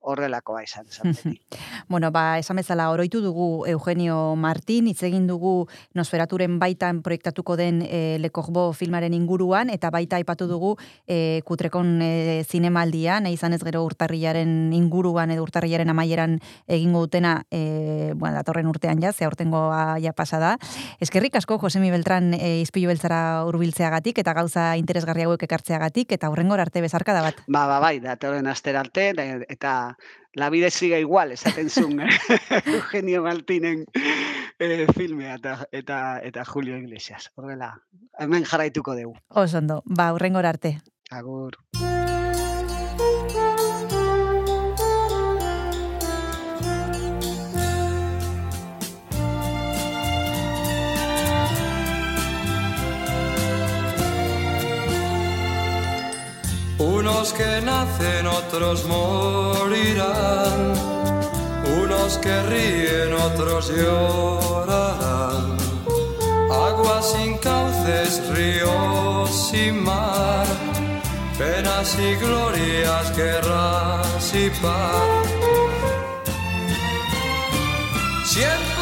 [0.00, 1.36] horrelakoa izan zen.
[1.88, 7.80] Bueno, ba, esan bezala oroitu dugu Eugenio Martin, hitz egin dugu Nosferaturen baitan proiektatuko den
[7.80, 10.74] e, Le Corbeau filmaren inguruan, eta baita aipatu dugu
[11.06, 12.10] e, kutrekon e,
[12.44, 16.36] zinemaldia, nahi izan ez gero urtarrilaren inguruan edo urtarrilaren amaieran
[16.66, 19.24] egingo dutena, e, bueno, datorren urtean ja, ze
[19.68, 20.58] aurtengoa ja pasada.
[21.00, 26.60] Eskerrik asko, Josemi Beltran e, izpilu beltzara urbiltzeagatik, eta gauza interesgarri hauek ekartzeagatik, eta hurrengor
[26.60, 27.42] arte bezarka da bat.
[27.46, 29.12] Ba, ba, bai, datorren astera arte,
[29.48, 29.96] eta
[30.34, 32.00] la vida siga igual, esaten zuen
[32.66, 33.84] Eugenio Martinen
[34.58, 37.30] eh, filmea eta, eta, eta Julio Iglesias.
[37.34, 37.74] Horrela,
[38.18, 39.16] hemen jarraituko dugu.
[39.28, 40.78] Oso ondo, ba, hurrengor arte.
[41.10, 41.56] Agur.
[56.78, 60.74] Unos que nacen, otros morirán.
[61.82, 65.56] Unos que ríen, otros llorarán.
[66.50, 70.46] Aguas sin cauces, ríos sin mar.
[71.36, 75.28] Penas y glorias, guerras y paz.
[78.24, 78.77] Siempre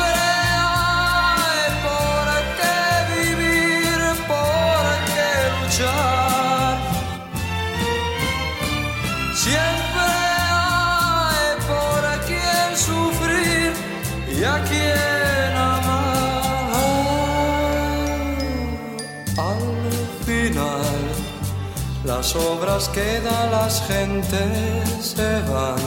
[22.26, 25.78] las obras quedan, las gentes se van.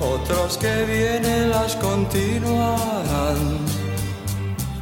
[0.00, 3.58] Otros que vienen las continuarán.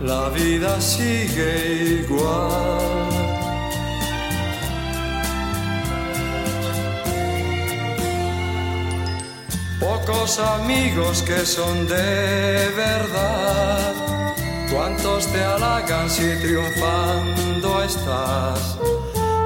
[0.01, 3.09] La vida sigue igual.
[9.81, 13.95] Pocos amigos que son de verdad.
[14.73, 18.77] Cuántos te halagan si triunfando estás.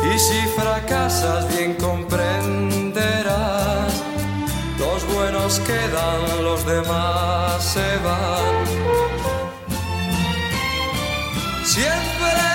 [0.03, 4.03] Y si fracasas bien comprenderás.
[4.79, 8.65] Los buenos quedan, los demás se van.
[11.65, 12.50] Siempre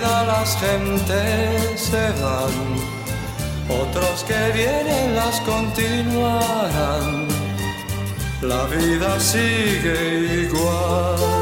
[0.00, 2.56] las gentes se van.
[3.68, 7.28] Otros que vienen las continuarán.
[8.42, 11.35] La vida sigue igual.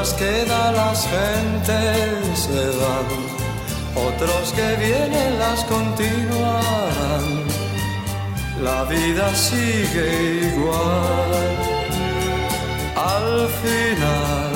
[0.00, 3.08] Obras quedan, las gentes se van.
[4.08, 7.24] Otros que vienen las continuarán.
[8.62, 11.56] La vida sigue igual.
[12.96, 14.52] Al final,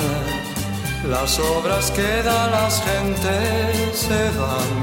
[1.11, 4.73] las obras quedan, las gentes se van.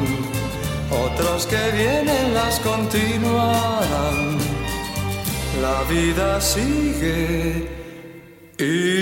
[1.07, 4.39] Otros que vienen las continuarán.
[5.61, 7.69] La vida sigue
[8.59, 9.02] igual.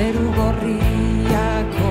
[0.00, 1.89] Zeru gorriak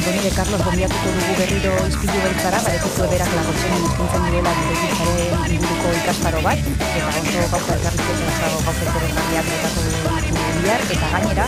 [0.00, 5.92] Antoni de Carlos gombiatuko dugu berriro izpilu bertzara, badekizu eberak lagotzen eskintzen direla bidegitzaren inguruko
[5.98, 11.46] ikastaro bat, eta oso gauza elkarrizketa dago gauza elkarrizketariak betatu ditu bihar, eta gainera,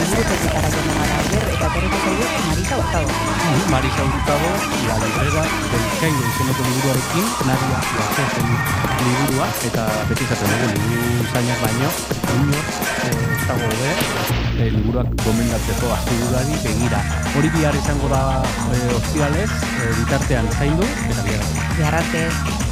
[0.00, 3.14] liburutegitara joan gara ber, eta torriko zaigu Marisa Hurtado.
[3.22, 4.52] Bai, Marisa Hurtado,
[4.90, 8.54] la librera del Cairo izeneko liburuarekin, Nadia Bajerten
[9.06, 11.96] liburua, eta beti zaten dugu liburu zainak baino,
[12.40, 17.00] inor, eh, ez dago ber, e, liburuak gomendatzeko azidudari begira.
[17.36, 21.48] Hori bihar izango da eh, e, ostiralez, e, eh, bitartean zaindu, eta bihar.
[21.78, 22.71] Bihar arte.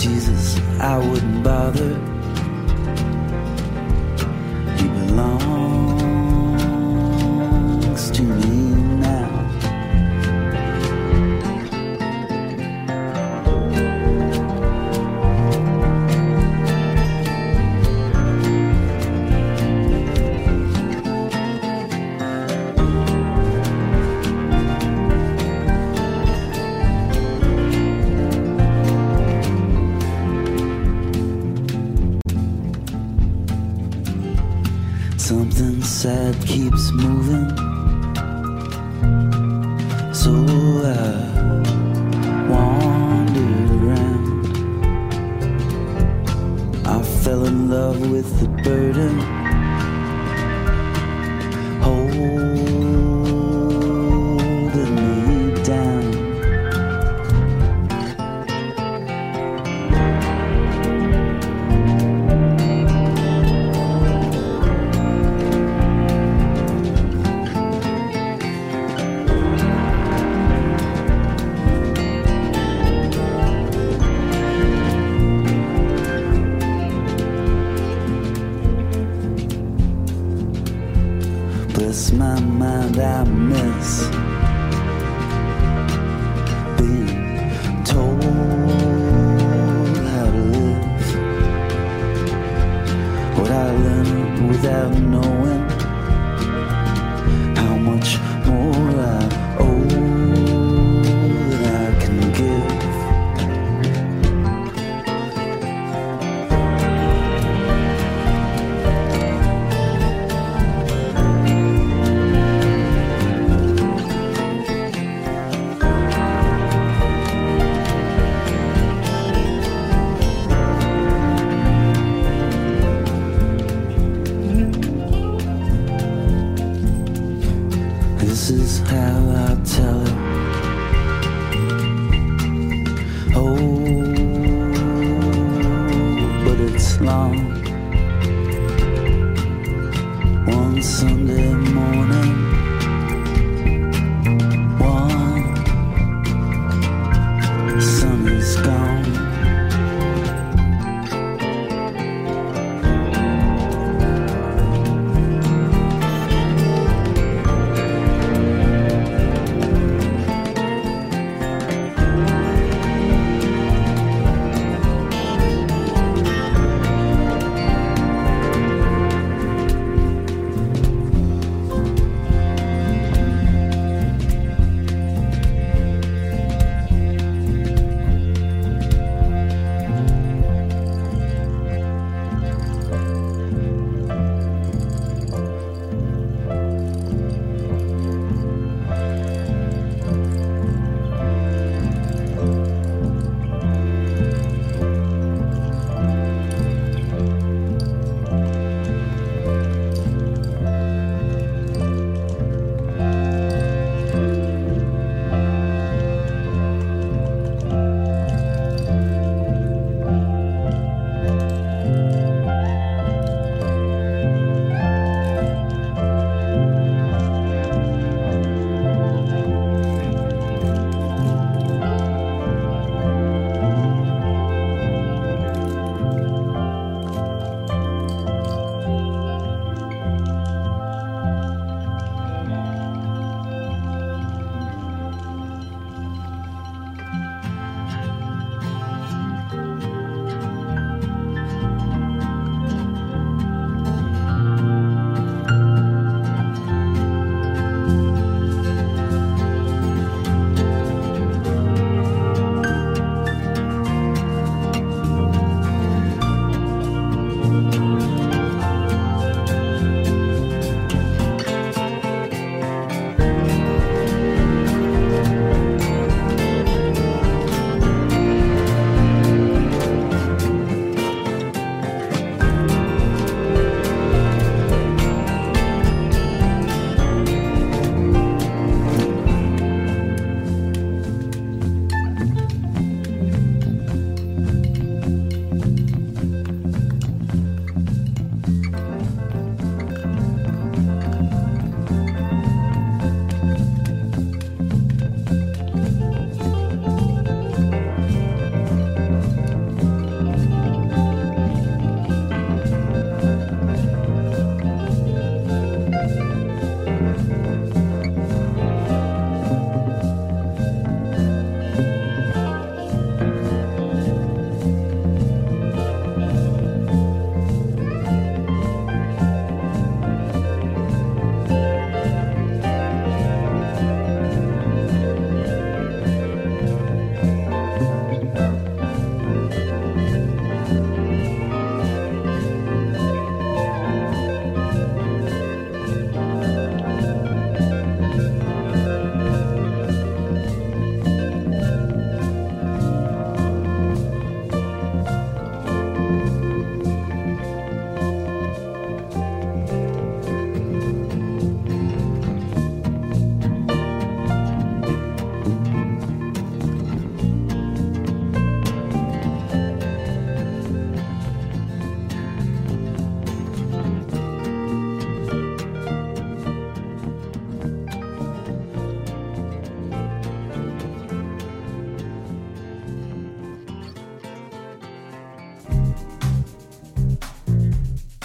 [0.00, 1.94] Jesus, I wouldn't bother.
[4.78, 5.79] He belongs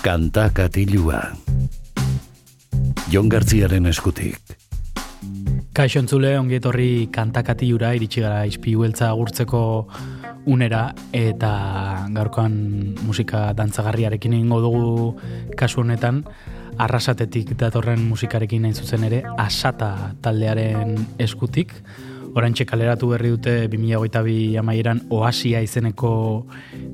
[0.06, 1.18] Kanta katilua.
[3.10, 4.38] Jon Gartziaren eskutik.
[5.74, 9.64] Kaixo entzule, ongi etorri kantakatiura iritsi gara izpilu beltza agurtzeko
[10.54, 11.52] unera eta
[12.14, 12.54] gaurkoan
[13.02, 14.86] musika dantzagarriarekin egingo dugu
[15.58, 16.22] kasu honetan
[16.78, 21.74] arrasatetik datorren musikarekin nahi zuzen ere asata taldearen eskutik
[22.36, 26.10] Orantxe kaleratu berri dute 2022 amaieran Oasia izeneko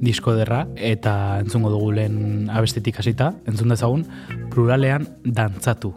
[0.02, 4.08] disko derra eta entzungo dugu lehen abestetik hasita, entzun dezagun,
[4.52, 5.94] pluralean dantzatu.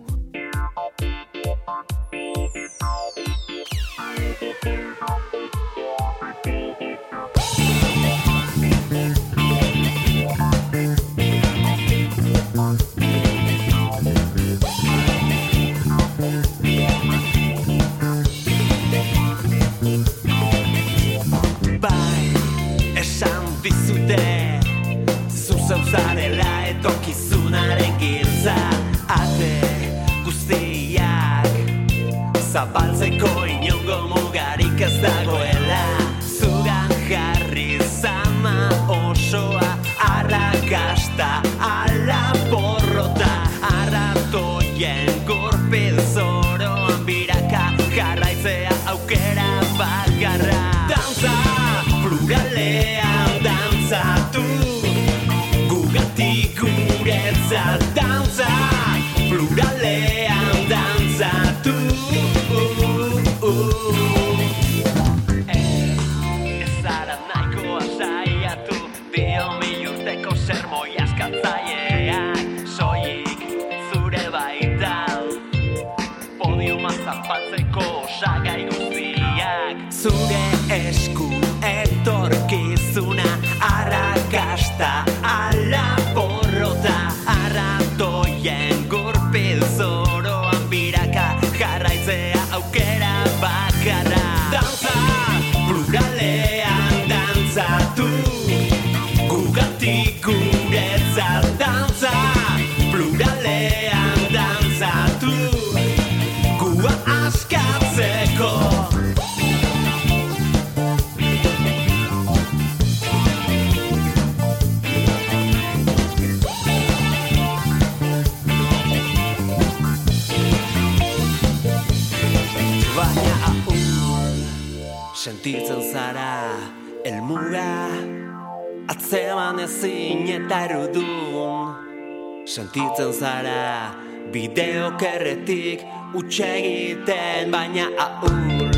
[132.54, 133.90] Sentitzen zara.
[134.32, 135.80] Bideok erretik
[136.14, 138.70] Utxegiten baina ahul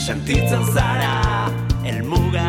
[0.00, 1.50] Sentitzen zara
[1.84, 2.46] Elmuga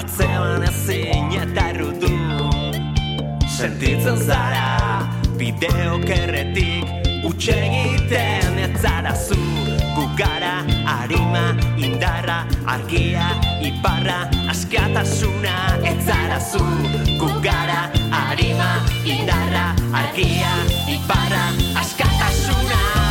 [0.00, 2.74] Atzeman ezin eta erudun
[3.46, 5.06] Sentitzen zara
[5.38, 6.90] Bideok erretik
[7.30, 9.38] Utxegiten ez zara zu.
[9.94, 10.56] Gugara,
[11.06, 13.28] arima, indarra Argia,
[13.62, 16.64] iparra, askatasuna Ez zara zu
[17.18, 20.54] Gugara, arima, indarra Argia,
[20.90, 21.44] iparra,
[21.78, 23.05] askatasuna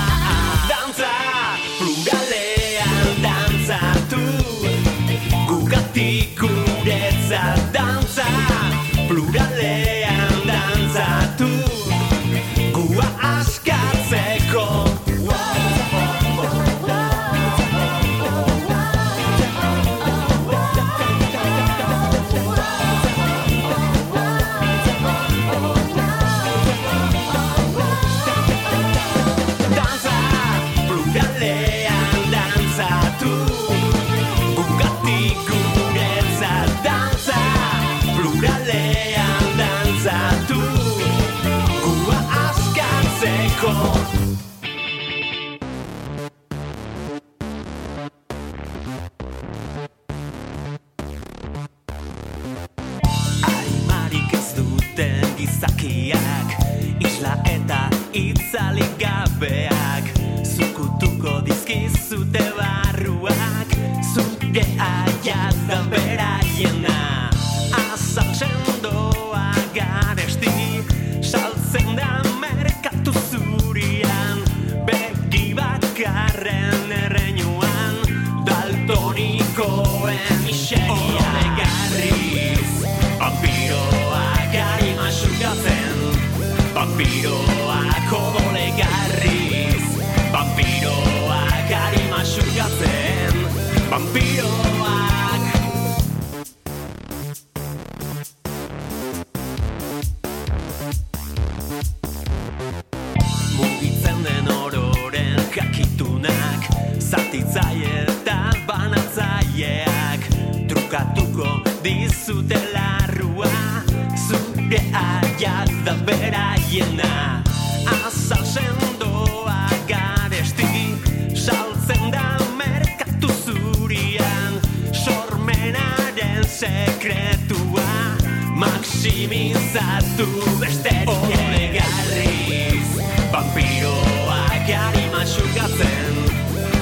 [129.25, 130.27] Maximizatu
[130.61, 132.89] besterik Olegarriz
[133.33, 136.13] Vampiroak arima xukatzen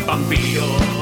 [0.04, 0.93] Vampiroak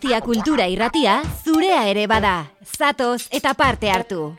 [0.00, 2.48] Donostia kultura irratia zurea ere bada.
[2.64, 4.32] Zatoz eta parte hartu.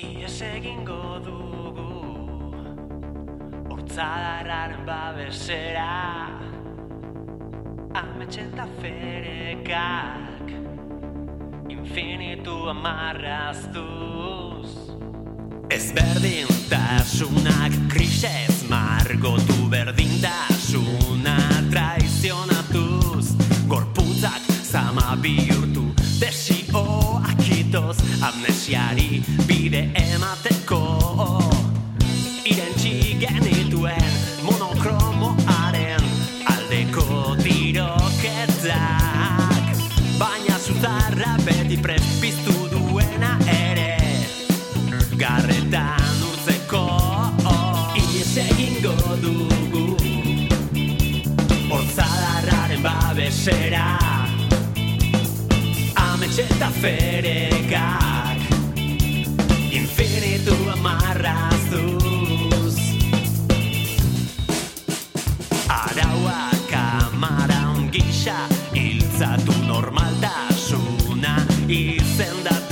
[0.00, 2.56] Ies egingo dugu
[3.68, 6.32] Hortzadarraren babesera
[8.00, 10.48] Ametxen da ferekak
[11.68, 14.72] Infinitu amarraztuz
[15.68, 20.45] Ezberdintasunak krisez margotu berdintasuna
[25.22, 25.84] bihurtu.
[26.20, 30.80] Desioak itoz Amnesiari bide emateko.
[32.46, 34.12] Irentxi genituen
[34.46, 36.04] monokromoaren
[36.54, 38.76] aldeko tiroketak.
[40.18, 42.45] Baina zutarra beti prespiztu
[56.80, 58.40] ferekak
[59.72, 62.76] Infinitu amarraztuz
[65.68, 72.65] Arauak amaraun gisa Iltzatu normaltasuna izendatuz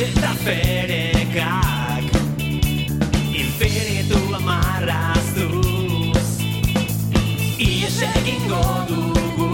[0.00, 2.04] Ametxeta ferekak
[3.36, 6.24] Infinitu amarraztuz
[7.60, 9.50] Ies egingo dugu.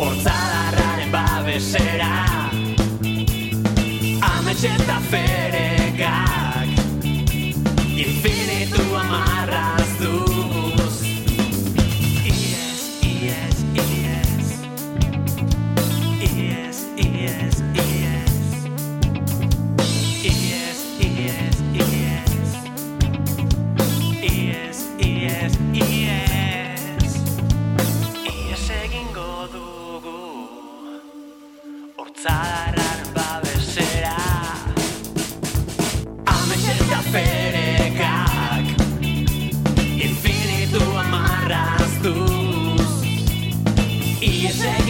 [0.00, 2.14] Hortzadarraren babesera
[4.32, 6.68] Ametxeta ferekak
[8.06, 10.33] Infinitu amarraztuz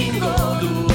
[0.04, 0.93] Ies egingo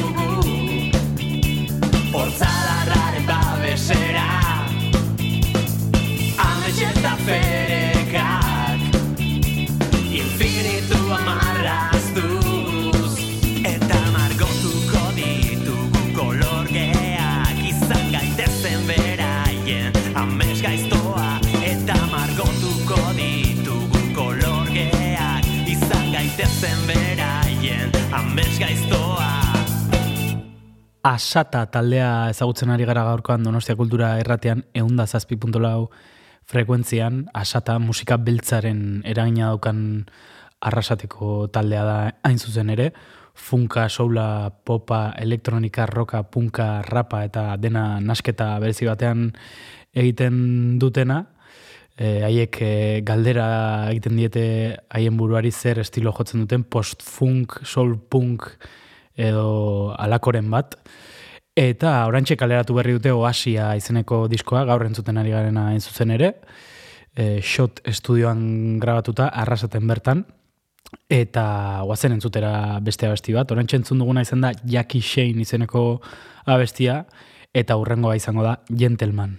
[31.09, 35.37] Asata taldea ezagutzen ari gara gaurkoan Donostia Kultura erratean eunda zazpi
[36.45, 40.05] frekuentzian Asata musika beltzaren eragina daukan
[40.61, 42.91] arrasateko taldea da hain zuzen ere.
[43.33, 49.31] Funka, soula, popa, elektronika, roka, punka, rapa eta dena nasketa berezi batean
[49.93, 51.23] egiten dutena.
[51.97, 54.45] E, haiek e, galdera egiten diete
[54.89, 58.51] haien buruari zer estilo jotzen duten post-funk, soul-punk
[59.15, 60.75] edo alakoren bat.
[61.59, 66.33] Eta orantxe kaleratu berri dute Oasia izeneko diskoa, gaur entzuten ari garena zuzen ere.
[67.15, 70.23] E, shot estudioan grabatuta, arrasaten bertan.
[71.09, 73.51] Eta guazen entzutera beste abesti bat.
[73.51, 76.01] Orantxe entzun duguna izan da Jackie Shane izeneko
[76.45, 77.03] abestia.
[77.53, 79.37] Eta hurrengoa izango da Gentleman.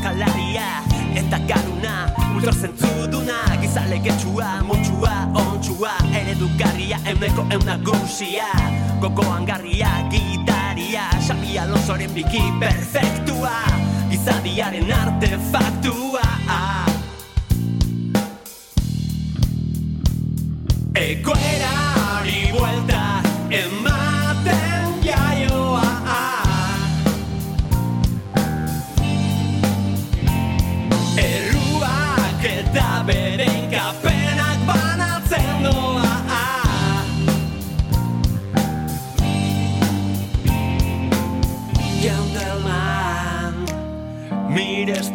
[0.00, 0.82] Borrokalaria
[1.14, 8.48] Eta garuna, ultrazentzuduna Gizale getxua, motxua, ontxua Eredugarria, euneko euna guzia.
[9.00, 13.52] Gogoan garria, gitaria Xabi Alonsoren biki perfektua
[14.10, 16.20] Gizadiaren artefaktua.
[20.94, 22.89] Egoerari buelta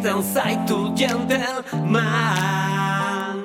[0.06, 1.40] Ikusten zaitu jende
[1.82, 3.42] man.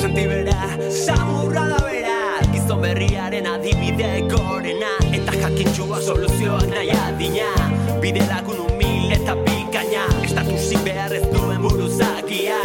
[0.00, 0.56] Sentibera,
[0.88, 2.40] samurra da bera.
[2.52, 4.94] Gizon berriaren adibide gorena.
[5.12, 7.52] Eta jakintxua soluzioak nahi adina.
[8.00, 12.60] Bide lagun humil eta pikaina Estatu behar ez duen buruzakia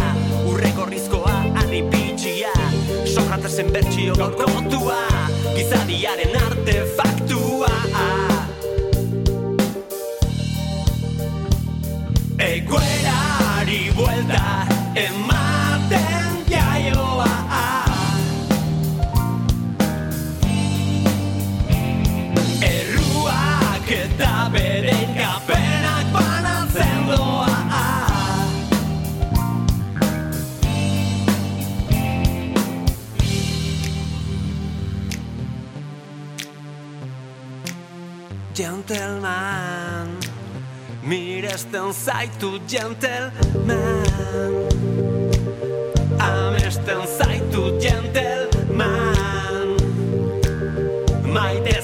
[0.48, 2.56] Urre gorrizkoa, ani pitxia
[3.06, 5.04] Sokratasen bertxio gaurko motua
[5.58, 7.37] Gizadiaren artefaktua
[12.48, 14.44] egoerari buelta
[14.96, 17.34] ematen jaioa.
[22.72, 27.58] Erruak eta bere ikapenak banatzen doa.
[38.56, 39.77] Gentleman.
[41.08, 44.04] Miresten zaitu gentleman.
[46.20, 49.78] Amesten zaitu gentleman.
[51.24, 51.82] Maite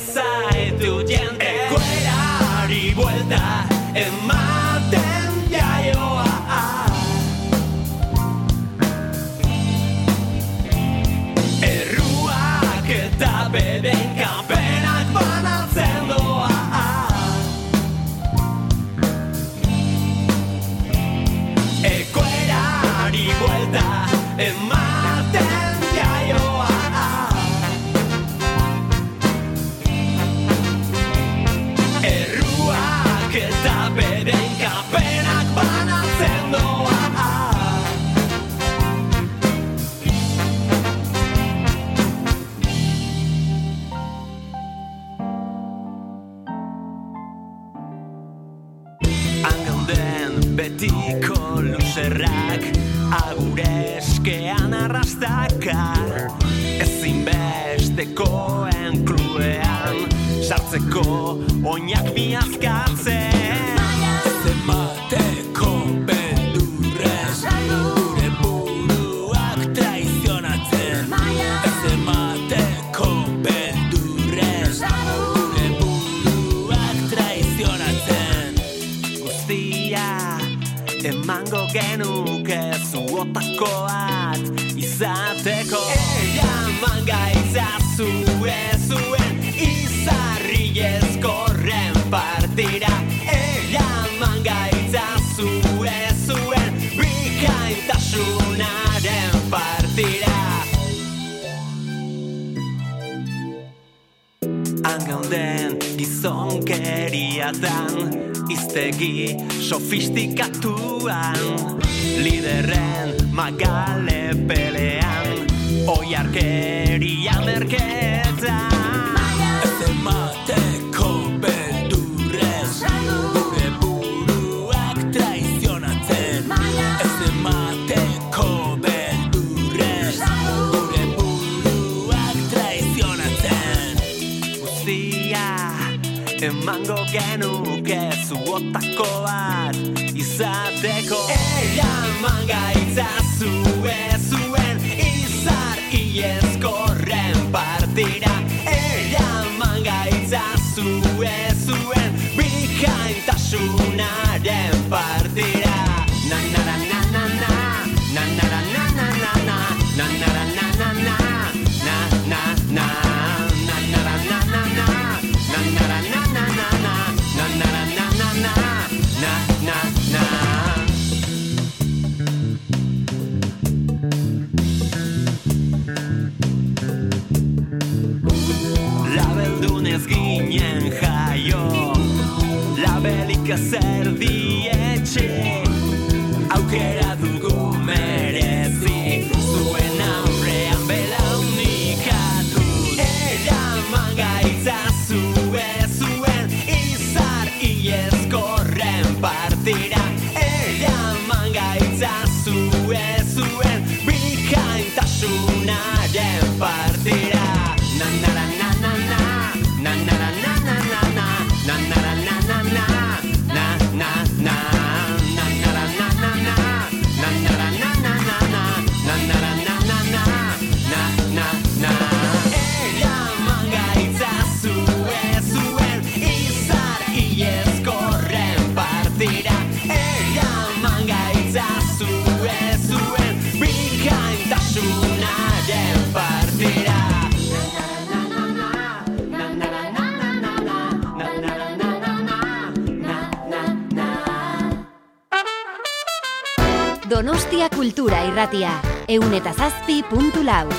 [247.84, 248.70] Kultura irratia,
[249.12, 250.70] eun eta zazpi puntu lau.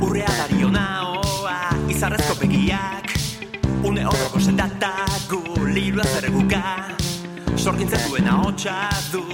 [0.00, 1.58] Urrea dariona oa,
[1.92, 2.38] izarrezko
[3.84, 4.94] Une horroko sendata
[5.28, 5.42] gu
[8.08, 9.31] duena hotxa du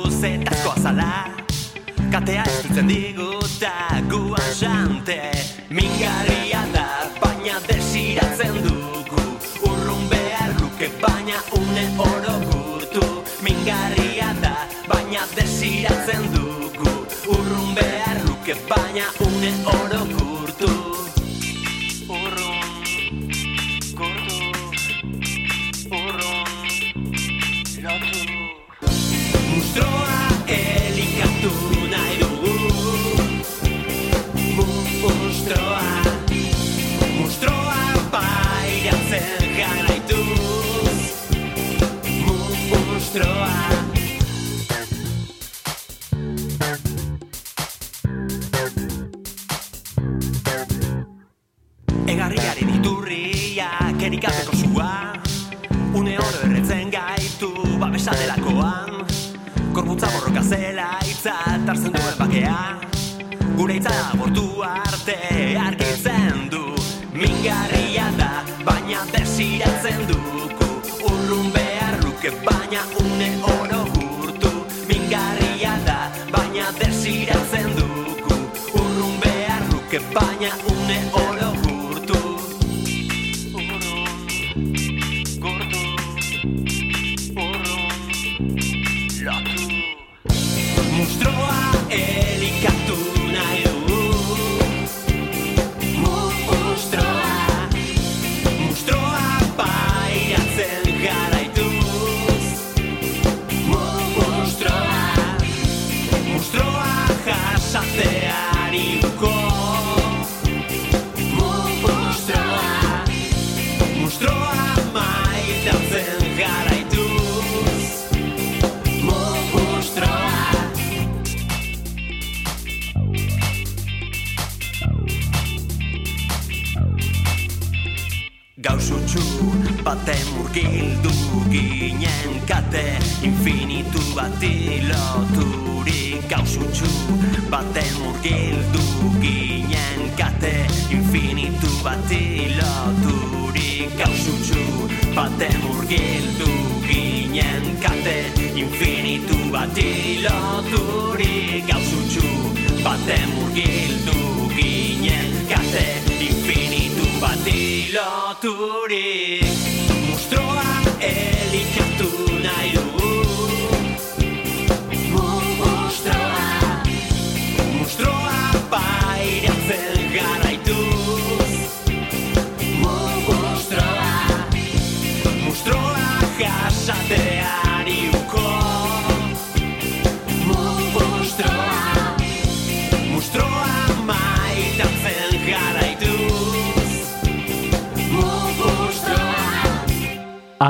[0.89, 1.37] azala
[2.11, 3.73] Katea ez dutzen diguta
[4.09, 5.21] guan jante.
[5.69, 6.87] Mingarria da,
[7.21, 9.25] baina desiratzen dugu.
[9.69, 13.05] Urrun behar luke, baina une oro gurtu.
[13.45, 14.55] Mingarria da,
[14.89, 16.95] baina desiratzen dugu.
[17.37, 19.78] Urrun behar luke, baina une oro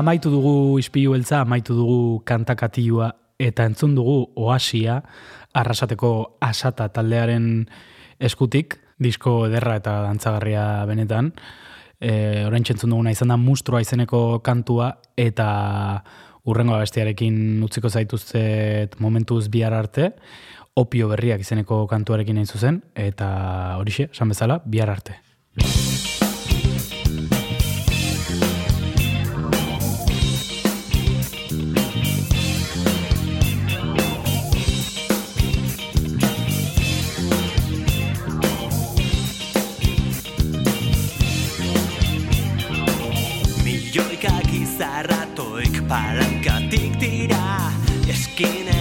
[0.08, 3.10] Amaitu dugu ispilu beltza, amaitu dugu kantakatiua
[3.44, 5.02] eta entzun dugu oasia
[5.52, 7.66] arrasateko asata taldearen
[8.16, 11.28] eskutik, disko ederra eta dantzagarria benetan.
[12.00, 12.14] E,
[12.48, 15.50] orain entzun duguna izan da mustroa izeneko kantua eta
[16.48, 20.14] urrengo abestiarekin utziko zaituztet momentuz bihar arte,
[20.72, 25.20] opio berriak izeneko kantuarekin hain zuzen, eta horixe, esan bezala, bihar arte.
[45.88, 47.72] palanca tic tirar
[48.14, 48.77] esquina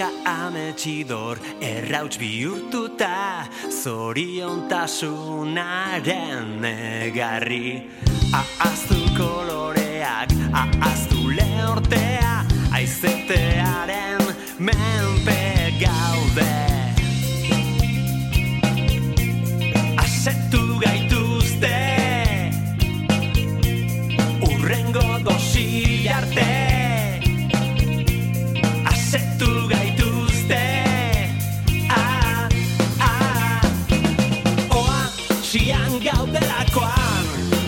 [0.00, 7.90] Milioika ametxidor errauts bihurtuta Zoriontasunaren negarri.
[8.32, 14.24] Ahaztu koloreak, ahaztu lehortea Aizetearen
[14.56, 16.56] menpe gaude.
[20.00, 21.76] Asetu gaituzte
[24.48, 26.59] Urrengo dosi arte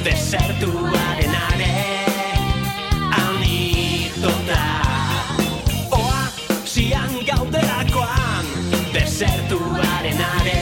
[0.05, 1.71] Desertuaren are
[3.23, 4.65] Anitota.
[5.91, 6.27] Oa,
[6.65, 8.47] sian gaudelakoan
[8.93, 10.62] Desertuaren are